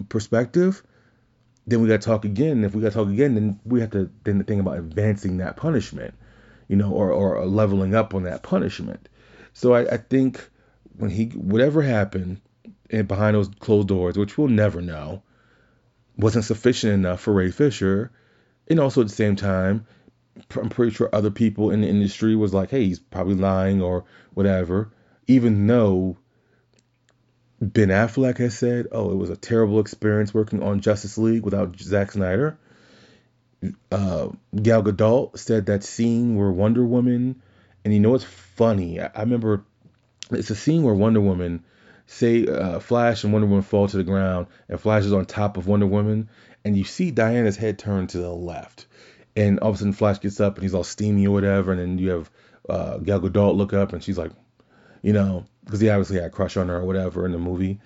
perspective, 0.09 0.83
then 1.67 1.81
we 1.81 1.89
got 1.89 2.01
to 2.01 2.07
talk 2.07 2.25
again. 2.25 2.65
If 2.65 2.75
we 2.75 2.83
got 2.83 2.93
to 2.93 2.95
talk 2.95 3.09
again, 3.09 3.35
then 3.35 3.61
we 3.65 3.81
have 3.81 3.91
to 3.91 4.11
then 4.25 4.43
think 4.45 4.61
about 4.61 4.79
advancing 4.79 5.39
that 5.39 5.57
punishment, 5.57 6.15
you 6.69 6.77
know, 6.77 6.91
or 6.91 7.13
or 7.13 7.47
leveling 7.47 7.95
up 7.95 8.15
on 8.15 8.25
that 8.25 8.43
punishment. 8.43 9.09
So 9.53 9.75
I, 9.75 9.95
I 9.95 9.97
think 9.99 10.49
when 10.97 11.11
he 11.11 11.27
whatever 11.27 11.83
happened 11.83 12.41
and 12.91 13.07
behind 13.07 13.37
those 13.37 13.49
closed 13.49 13.89
doors, 13.89 14.17
which 14.17 14.37
we'll 14.37 14.49
never 14.49 14.81
know, 14.81 15.23
wasn't 16.17 16.45
sufficient 16.45 16.93
enough 16.93 17.21
for 17.21 17.33
Ray 17.33 17.51
Fisher, 17.51 18.11
and 18.69 18.81
also 18.81 19.01
at 19.01 19.09
the 19.09 19.15
same 19.15 19.37
time, 19.37 19.87
I'm 20.57 20.69
pretty 20.69 20.93
sure 20.93 21.09
other 21.13 21.31
people 21.31 21.71
in 21.71 21.81
the 21.81 21.89
industry 21.89 22.35
was 22.35 22.53
like, 22.53 22.71
hey, 22.71 22.85
he's 22.85 22.99
probably 22.99 23.35
lying 23.35 23.83
or 23.83 24.05
whatever 24.35 24.91
even 25.27 25.67
though 25.67 26.17
Ben 27.61 27.89
Affleck 27.89 28.39
has 28.39 28.57
said, 28.57 28.89
"Oh, 28.93 29.11
it 29.11 29.17
was 29.17 29.31
a 29.31 29.37
terrible 29.37 29.81
experience 29.81 30.35
working 30.35 30.63
on 30.63 30.81
Justice 30.81 31.17
League 31.17 31.45
without 31.45 31.79
Zack 31.79 32.13
Snyder." 32.13 32.59
Uh, 33.91 34.29
Gal 34.55 34.83
Gadot 34.83 35.39
said 35.39 35.67
that 35.67 35.85
scene 35.85 36.37
where 36.37 36.51
Wonder 36.51 36.85
Woman, 36.85 37.41
and 37.85 37.95
you 37.95 38.01
know 38.01 38.11
what's 38.11 38.25
funny? 38.25 39.01
I, 39.01 39.11
I 39.15 39.21
remember 39.21 39.65
it's 40.31 40.51
a 40.51 40.55
scene 40.57 40.83
where 40.83 40.95
Wonder 40.95 41.21
Woman, 41.21 41.65
say 42.07 42.47
uh, 42.47 42.79
Flash 42.79 43.25
and 43.25 43.33
Wonder 43.33 43.49
Woman 43.49 43.63
fall 43.63 43.89
to 43.89 43.97
the 43.97 44.05
ground, 44.05 44.47
and 44.69 44.81
Flash 44.81 45.05
is 45.05 45.13
on 45.13 45.27
top 45.27 45.57
of 45.57 45.67
Wonder 45.67 45.87
Woman, 45.87 46.29
and 46.65 46.77
you 46.77 46.85
see 46.85 47.11
Diana's 47.11 47.57
head 47.57 47.79
turn 47.79 48.07
to 48.09 48.19
the 48.19 48.31
left, 48.31 48.87
and 49.37 49.61
all 49.61 49.71
of 49.71 49.77
a 49.77 49.79
sudden 49.79 49.93
Flash 49.93 50.21
gets 50.21 50.41
up 50.41 50.57
and 50.57 50.63
he's 50.63 50.75
all 50.75 50.85
steamy 50.85 51.27
or 51.27 51.33
whatever, 51.33 51.73
and 51.73 51.81
then 51.81 51.99
you 51.99 52.11
have 52.11 52.31
uh, 52.69 52.99
Gal 52.99 53.21
Gadot 53.21 53.57
look 53.57 53.73
up 53.73 53.93
and 53.93 54.03
she's 54.03 54.19
like, 54.19 54.33
you 55.03 55.13
know, 55.13 55.45
because 55.65 55.81
he 55.81 55.91
obviously 55.91 56.17
had 56.17 56.27
a 56.27 56.31
crush 56.31 56.57
on 56.57 56.69
her 56.69 56.77
or 56.77 56.85
whatever 56.85 57.27
in 57.27 57.33
the 57.33 57.39
movie. 57.39 57.81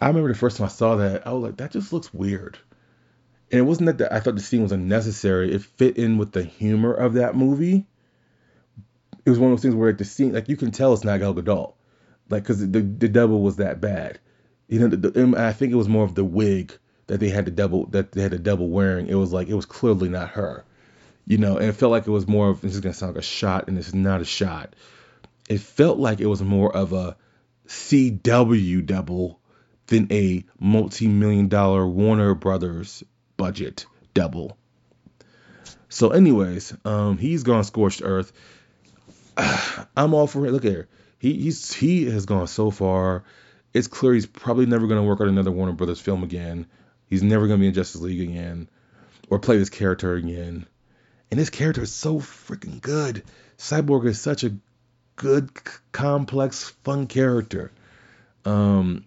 I 0.00 0.08
remember 0.08 0.28
the 0.28 0.38
first 0.38 0.56
time 0.56 0.66
I 0.66 0.68
saw 0.68 0.96
that, 0.96 1.26
I 1.26 1.32
was 1.32 1.42
like, 1.42 1.56
that 1.58 1.72
just 1.72 1.92
looks 1.92 2.12
weird. 2.12 2.58
And 3.50 3.58
it 3.58 3.64
wasn't 3.64 3.98
that 3.98 4.12
I 4.12 4.20
thought 4.20 4.34
the 4.34 4.40
scene 4.40 4.62
was 4.62 4.72
unnecessary. 4.72 5.52
It 5.52 5.62
fit 5.62 5.96
in 5.98 6.18
with 6.18 6.32
the 6.32 6.42
humor 6.42 6.92
of 6.92 7.14
that 7.14 7.36
movie. 7.36 7.86
It 9.24 9.30
was 9.30 9.38
one 9.38 9.52
of 9.52 9.58
those 9.58 9.62
things 9.62 9.74
where 9.74 9.90
like 9.90 9.98
the 9.98 10.04
scene, 10.04 10.32
like 10.32 10.48
you 10.48 10.56
can 10.56 10.70
tell 10.70 10.92
it's 10.92 11.04
not 11.04 11.20
Gal 11.20 11.34
Gadot, 11.34 11.74
like 12.30 12.42
because 12.42 12.60
the 12.60 12.80
the 12.80 13.08
double 13.08 13.42
was 13.42 13.56
that 13.56 13.80
bad. 13.80 14.18
You 14.68 14.80
know, 14.80 14.88
the, 14.88 15.10
the, 15.10 15.34
I 15.36 15.52
think 15.52 15.72
it 15.72 15.76
was 15.76 15.88
more 15.88 16.04
of 16.04 16.14
the 16.14 16.24
wig 16.24 16.78
that 17.06 17.20
they 17.20 17.28
had 17.28 17.44
the 17.44 17.50
double 17.50 17.86
that 17.86 18.12
they 18.12 18.22
had 18.22 18.32
the 18.32 18.38
double 18.38 18.68
wearing. 18.68 19.08
It 19.08 19.14
was 19.14 19.32
like 19.32 19.48
it 19.48 19.54
was 19.54 19.66
clearly 19.66 20.08
not 20.08 20.30
her. 20.30 20.64
You 21.26 21.38
know, 21.38 21.56
and 21.56 21.66
it 21.66 21.74
felt 21.74 21.92
like 21.92 22.06
it 22.06 22.10
was 22.10 22.26
more 22.26 22.48
of 22.48 22.60
this 22.60 22.74
is 22.74 22.80
gonna 22.80 22.94
sound 22.94 23.14
like 23.14 23.22
a 23.22 23.26
shot, 23.26 23.68
and 23.68 23.78
it's 23.78 23.94
not 23.94 24.20
a 24.20 24.24
shot. 24.24 24.74
It 25.48 25.60
felt 25.60 25.98
like 25.98 26.20
it 26.20 26.26
was 26.26 26.42
more 26.42 26.74
of 26.74 26.92
a 26.92 27.16
CW 27.68 28.84
double 28.86 29.40
than 29.86 30.10
a 30.12 30.44
multi-million 30.58 31.48
dollar 31.48 31.86
Warner 31.86 32.34
Brothers 32.34 33.02
budget 33.36 33.86
double. 34.14 34.56
So, 35.88 36.10
anyways, 36.10 36.74
um, 36.84 37.18
he's 37.18 37.42
gone 37.42 37.64
scorched 37.64 38.00
earth. 38.02 38.32
I'm 39.36 40.14
all 40.14 40.26
for 40.26 40.46
it. 40.46 40.52
Look 40.52 40.64
at 40.64 40.70
here, 40.70 40.88
he 41.22 41.34
he's 41.34 41.72
he 41.72 42.06
has 42.06 42.26
gone 42.26 42.48
so 42.48 42.72
far. 42.72 43.22
It's 43.72 43.86
clear 43.86 44.12
he's 44.12 44.26
probably 44.26 44.66
never 44.66 44.88
going 44.88 45.00
to 45.00 45.06
work 45.06 45.20
on 45.20 45.28
another 45.28 45.52
Warner 45.52 45.72
Brothers 45.72 46.00
film 46.00 46.24
again. 46.24 46.66
He's 47.06 47.22
never 47.22 47.46
going 47.46 47.60
to 47.60 47.62
be 47.62 47.68
in 47.68 47.74
Justice 47.74 48.00
League 48.00 48.28
again 48.28 48.68
or 49.30 49.38
play 49.38 49.56
this 49.56 49.70
character 49.70 50.14
again. 50.14 50.66
And 51.30 51.38
this 51.38 51.48
character 51.48 51.82
is 51.82 51.92
so 51.92 52.18
freaking 52.18 52.80
good. 52.82 53.22
Cyborg 53.56 54.04
is 54.06 54.20
such 54.20 54.42
a 54.42 54.56
good, 55.14 55.50
c- 55.56 55.78
complex, 55.92 56.64
fun 56.82 57.06
character. 57.06 57.70
Um, 58.44 59.06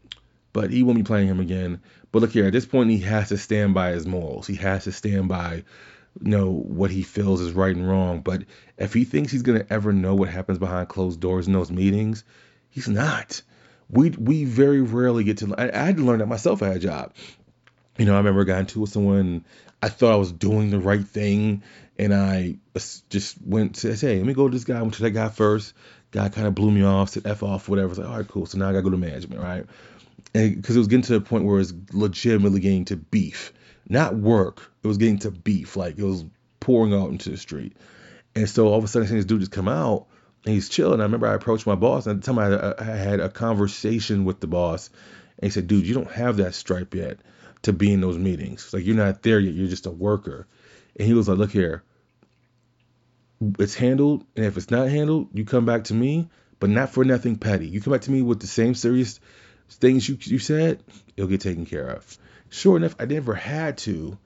but 0.53 0.71
he 0.71 0.83
won't 0.83 0.97
be 0.97 1.03
playing 1.03 1.27
him 1.27 1.41
again. 1.41 1.81
But 2.13 2.21
look 2.21 2.31
here, 2.31 2.47
at 2.47 2.53
this 2.53 2.65
point, 2.65 2.91
he 2.91 2.99
has 2.99 3.29
to 3.29 3.37
stand 3.37 3.73
by 3.73 3.91
his 3.91 4.07
morals. 4.07 4.47
He 4.47 4.55
has 4.55 4.85
to 4.85 4.93
stand 4.93 5.27
by, 5.27 5.65
you 6.21 6.31
know, 6.31 6.49
what 6.49 6.91
he 6.91 7.03
feels 7.03 7.41
is 7.41 7.51
right 7.51 7.75
and 7.75 7.87
wrong. 7.87 8.21
But 8.21 8.43
if 8.77 8.93
he 8.93 9.03
thinks 9.03 9.31
he's 9.31 9.41
gonna 9.41 9.65
ever 9.69 9.93
know 9.93 10.15
what 10.15 10.29
happens 10.29 10.57
behind 10.57 10.89
closed 10.89 11.19
doors 11.19 11.47
in 11.47 11.53
those 11.53 11.71
meetings, 11.71 12.23
he's 12.69 12.87
not. 12.87 13.41
We 13.89 14.11
we 14.11 14.45
very 14.45 14.81
rarely 14.81 15.23
get 15.23 15.37
to. 15.39 15.53
I, 15.57 15.69
I 15.69 15.85
had 15.85 15.97
to 15.97 16.03
learn 16.03 16.19
that 16.19 16.27
myself 16.27 16.61
at 16.61 16.75
a 16.75 16.79
job. 16.79 17.13
You 17.97 18.05
know, 18.05 18.13
I 18.13 18.17
remember 18.17 18.43
got 18.43 18.59
into 18.59 18.81
with 18.81 18.89
someone. 18.89 19.45
I 19.81 19.89
thought 19.89 20.13
I 20.13 20.17
was 20.17 20.31
doing 20.31 20.71
the 20.71 20.79
right 20.79 21.05
thing, 21.05 21.63
and 21.97 22.13
I 22.13 22.55
just 23.09 23.41
went 23.41 23.75
to 23.75 23.95
say, 23.95 24.07
hey, 24.07 24.17
let 24.17 24.25
me 24.25 24.33
go 24.33 24.47
to 24.47 24.53
this 24.53 24.63
guy. 24.63 24.79
I 24.79 24.81
went 24.81 24.95
to 24.95 25.03
that 25.03 25.11
guy 25.11 25.29
first. 25.29 25.73
Guy 26.11 26.29
kind 26.29 26.47
of 26.47 26.55
blew 26.55 26.71
me 26.71 26.83
off, 26.83 27.09
said 27.09 27.27
F 27.27 27.43
off, 27.43 27.69
whatever. 27.69 27.87
I 27.87 27.89
was 27.89 27.99
like, 27.99 28.07
all 28.07 28.17
right, 28.17 28.27
cool. 28.27 28.45
So 28.45 28.57
now 28.57 28.69
I 28.69 28.71
got 28.71 28.79
to 28.79 28.83
go 28.83 28.89
to 28.89 28.97
management, 28.97 29.41
right? 29.41 29.65
because 30.35 30.75
it 30.75 30.79
was 30.79 30.87
getting 30.87 31.03
to 31.03 31.13
the 31.13 31.21
point 31.21 31.45
where 31.45 31.55
it 31.55 31.59
was 31.59 31.73
legitimately 31.93 32.59
getting 32.59 32.85
to 32.85 32.97
beef, 32.97 33.53
not 33.87 34.15
work. 34.15 34.71
It 34.83 34.87
was 34.87 34.97
getting 34.97 35.19
to 35.19 35.31
beef, 35.31 35.77
like 35.77 35.97
it 35.97 36.03
was 36.03 36.25
pouring 36.59 36.93
out 36.93 37.09
into 37.09 37.29
the 37.29 37.37
street. 37.37 37.77
And 38.35 38.49
so 38.49 38.67
all 38.67 38.77
of 38.77 38.83
a 38.83 38.87
sudden, 38.87 39.07
I 39.07 39.09
see 39.09 39.15
this 39.15 39.25
dude 39.25 39.39
just 39.39 39.51
come 39.51 39.67
out 39.67 40.07
and 40.45 40.53
he's 40.53 40.69
chilling. 40.69 40.99
I 40.99 41.03
remember 41.03 41.27
I 41.27 41.35
approached 41.35 41.65
my 41.65 41.75
boss, 41.75 42.05
and 42.05 42.17
at 42.17 42.23
the 42.23 42.33
time 42.33 42.39
I, 42.39 42.75
I 42.77 42.95
had 42.95 43.19
a 43.19 43.29
conversation 43.29 44.25
with 44.25 44.39
the 44.39 44.47
boss, 44.47 44.89
and 45.39 45.45
he 45.45 45.49
said, 45.51 45.67
"Dude, 45.67 45.87
you 45.87 45.93
don't 45.93 46.11
have 46.11 46.37
that 46.37 46.53
stripe 46.53 46.93
yet 46.93 47.19
to 47.63 47.73
be 47.73 47.91
in 47.91 48.01
those 48.01 48.17
meetings. 48.17 48.73
Like 48.73 48.85
you're 48.85 48.95
not 48.95 49.23
there 49.23 49.39
yet. 49.39 49.53
You're 49.53 49.69
just 49.69 49.85
a 49.87 49.91
worker." 49.91 50.47
And 50.97 51.07
he 51.07 51.13
was 51.13 51.27
like, 51.27 51.37
"Look 51.37 51.51
here, 51.51 51.83
it's 53.59 53.75
handled, 53.75 54.25
and 54.35 54.45
if 54.45 54.57
it's 54.57 54.71
not 54.71 54.89
handled, 54.89 55.29
you 55.33 55.45
come 55.45 55.65
back 55.65 55.85
to 55.85 55.93
me, 55.93 56.29
but 56.59 56.69
not 56.69 56.91
for 56.91 57.03
nothing 57.03 57.37
petty. 57.37 57.67
You 57.67 57.81
come 57.81 57.93
back 57.93 58.01
to 58.01 58.11
me 58.11 58.21
with 58.21 58.39
the 58.39 58.47
same 58.47 58.75
serious 58.75 59.19
things 59.69 60.07
you 60.07 60.17
you 60.21 60.39
said, 60.39 60.83
it'll 61.17 61.29
get 61.29 61.41
taken 61.41 61.65
care 61.65 61.87
of. 61.87 62.17
Sure 62.49 62.77
enough, 62.77 62.95
I 62.99 63.05
never 63.05 63.33
had 63.33 63.77
to 63.79 64.17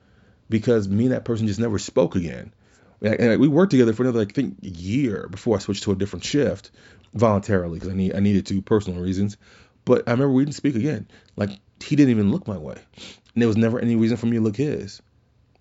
because 0.48 0.88
me 0.88 1.04
and 1.06 1.14
that 1.14 1.24
person 1.24 1.46
just 1.46 1.60
never 1.60 1.78
spoke 1.78 2.14
again. 2.16 2.52
And 3.02 3.40
we 3.40 3.48
worked 3.48 3.70
together 3.70 3.92
for 3.92 4.02
another, 4.02 4.18
like, 4.18 4.32
I 4.32 4.32
think, 4.32 4.58
year 4.60 5.26
before 5.30 5.56
I 5.56 5.60
switched 5.60 5.84
to 5.84 5.92
a 5.92 5.96
different 5.96 6.24
shift 6.24 6.70
voluntarily 7.14 7.78
because 7.78 7.92
I 7.92 7.96
need 7.96 8.14
I 8.14 8.20
needed 8.20 8.46
to 8.46 8.62
personal 8.62 9.00
reasons. 9.02 9.36
But 9.84 10.06
I 10.06 10.12
remember 10.12 10.34
we 10.34 10.44
didn't 10.44 10.56
speak 10.56 10.74
again. 10.74 11.08
Like 11.36 11.50
he 11.82 11.96
didn't 11.96 12.10
even 12.10 12.30
look 12.30 12.46
my 12.46 12.58
way, 12.58 12.76
and 12.96 13.42
there 13.42 13.48
was 13.48 13.56
never 13.56 13.80
any 13.80 13.96
reason 13.96 14.16
for 14.16 14.26
me 14.26 14.36
to 14.36 14.42
look 14.42 14.56
his. 14.56 15.00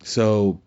So 0.04 0.62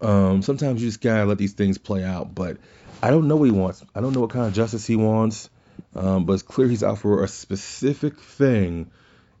um, 0.00 0.42
sometimes 0.42 0.82
you 0.82 0.88
just 0.88 1.00
gotta 1.00 1.24
let 1.24 1.38
these 1.38 1.54
things 1.54 1.78
play 1.78 2.04
out. 2.04 2.34
But 2.34 2.58
I 3.02 3.10
don't 3.10 3.28
know 3.28 3.36
what 3.36 3.46
he 3.46 3.52
wants. 3.52 3.84
I 3.94 4.00
don't 4.00 4.12
know 4.12 4.20
what 4.20 4.30
kind 4.30 4.46
of 4.46 4.52
justice 4.52 4.86
he 4.86 4.96
wants. 4.96 5.50
Um, 5.94 6.26
but 6.26 6.34
it's 6.34 6.42
clear 6.42 6.68
he's 6.68 6.82
out 6.82 6.98
for 6.98 7.24
a 7.24 7.28
specific 7.28 8.20
thing, 8.20 8.90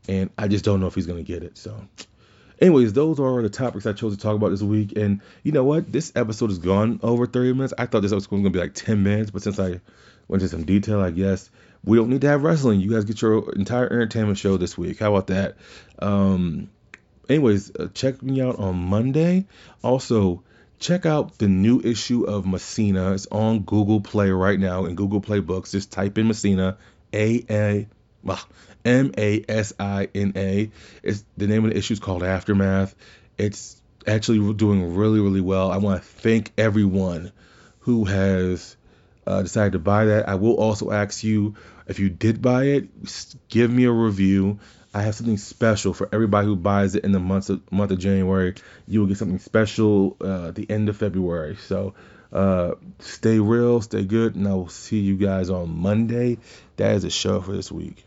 and 0.08 0.30
I 0.38 0.48
just 0.48 0.64
don't 0.64 0.80
know 0.80 0.86
if 0.86 0.94
he's 0.94 1.06
gonna 1.06 1.22
get 1.22 1.42
it. 1.42 1.58
So, 1.58 1.86
anyways, 2.60 2.92
those 2.92 3.20
are 3.20 3.42
the 3.42 3.48
topics 3.48 3.86
I 3.86 3.92
chose 3.92 4.16
to 4.16 4.22
talk 4.22 4.36
about 4.36 4.50
this 4.50 4.62
week. 4.62 4.96
And 4.96 5.20
you 5.42 5.52
know 5.52 5.64
what? 5.64 5.90
This 5.90 6.12
episode 6.14 6.50
has 6.50 6.58
gone 6.58 7.00
over 7.02 7.26
30 7.26 7.52
minutes. 7.54 7.74
I 7.76 7.86
thought 7.86 8.02
this 8.02 8.12
episode 8.12 8.32
was 8.32 8.40
gonna 8.40 8.50
be 8.50 8.58
like 8.58 8.74
10 8.74 9.02
minutes, 9.02 9.30
but 9.30 9.42
since 9.42 9.58
I 9.58 9.80
went 10.28 10.42
into 10.42 10.48
some 10.48 10.64
detail, 10.64 11.00
I 11.00 11.10
guess 11.10 11.50
we 11.84 11.96
don't 11.96 12.10
need 12.10 12.22
to 12.22 12.28
have 12.28 12.42
wrestling. 12.42 12.80
You 12.80 12.90
guys 12.90 13.04
get 13.04 13.22
your 13.22 13.52
entire 13.54 13.86
entertainment 13.86 14.38
show 14.38 14.56
this 14.56 14.76
week. 14.76 14.98
How 14.98 15.14
about 15.14 15.28
that? 15.28 15.56
Um, 15.98 16.70
anyways, 17.28 17.74
uh, 17.76 17.88
check 17.94 18.22
me 18.22 18.40
out 18.40 18.58
on 18.58 18.76
Monday. 18.76 19.46
Also, 19.82 20.42
check 20.78 21.06
out 21.06 21.38
the 21.38 21.48
new 21.48 21.80
issue 21.80 22.24
of 22.24 22.46
Messina. 22.46 23.12
It's 23.12 23.26
on 23.30 23.60
Google 23.60 24.00
Play 24.00 24.30
right 24.30 24.58
now 24.58 24.84
in 24.86 24.94
Google 24.96 25.20
Play 25.20 25.40
Books. 25.40 25.72
Just 25.72 25.92
type 25.92 26.18
in 26.18 26.28
Messina, 26.28 26.78
A 27.12 27.44
A 27.48 27.88
M 28.88 29.12
A 29.18 29.44
S 29.48 29.74
I 29.78 30.08
N 30.14 30.32
A. 30.34 30.70
It's 31.02 31.22
the 31.36 31.46
name 31.46 31.64
of 31.64 31.70
the 31.70 31.76
issue 31.76 31.92
is 31.92 32.00
called 32.00 32.22
Aftermath. 32.22 32.94
It's 33.36 33.80
actually 34.06 34.54
doing 34.54 34.94
really 34.94 35.20
really 35.20 35.42
well. 35.42 35.70
I 35.70 35.76
want 35.76 36.02
to 36.02 36.08
thank 36.08 36.52
everyone 36.56 37.32
who 37.80 38.04
has 38.04 38.76
uh, 39.26 39.42
decided 39.42 39.72
to 39.72 39.78
buy 39.78 40.06
that. 40.06 40.28
I 40.28 40.36
will 40.36 40.54
also 40.54 40.90
ask 40.90 41.22
you 41.22 41.54
if 41.86 41.98
you 41.98 42.08
did 42.08 42.40
buy 42.40 42.64
it, 42.64 42.88
give 43.48 43.70
me 43.70 43.84
a 43.84 43.92
review. 43.92 44.58
I 44.94 45.02
have 45.02 45.14
something 45.14 45.36
special 45.36 45.92
for 45.92 46.08
everybody 46.10 46.46
who 46.46 46.56
buys 46.56 46.94
it 46.94 47.04
in 47.04 47.12
the 47.12 47.20
month 47.20 47.50
of 47.50 47.70
month 47.70 47.90
of 47.90 47.98
January. 47.98 48.54
You 48.86 49.00
will 49.00 49.06
get 49.06 49.18
something 49.18 49.38
special 49.38 50.16
uh, 50.22 50.48
at 50.48 50.54
the 50.54 50.66
end 50.70 50.88
of 50.88 50.96
February. 50.96 51.56
So 51.56 51.94
uh, 52.32 52.72
stay 53.00 53.38
real, 53.38 53.80
stay 53.82 54.04
good, 54.04 54.34
and 54.34 54.48
I 54.48 54.54
will 54.54 54.68
see 54.68 55.00
you 55.00 55.16
guys 55.16 55.50
on 55.50 55.76
Monday. 55.76 56.38
That 56.76 56.96
is 56.96 57.04
a 57.04 57.10
show 57.10 57.40
for 57.40 57.52
this 57.52 57.70
week. 57.70 57.96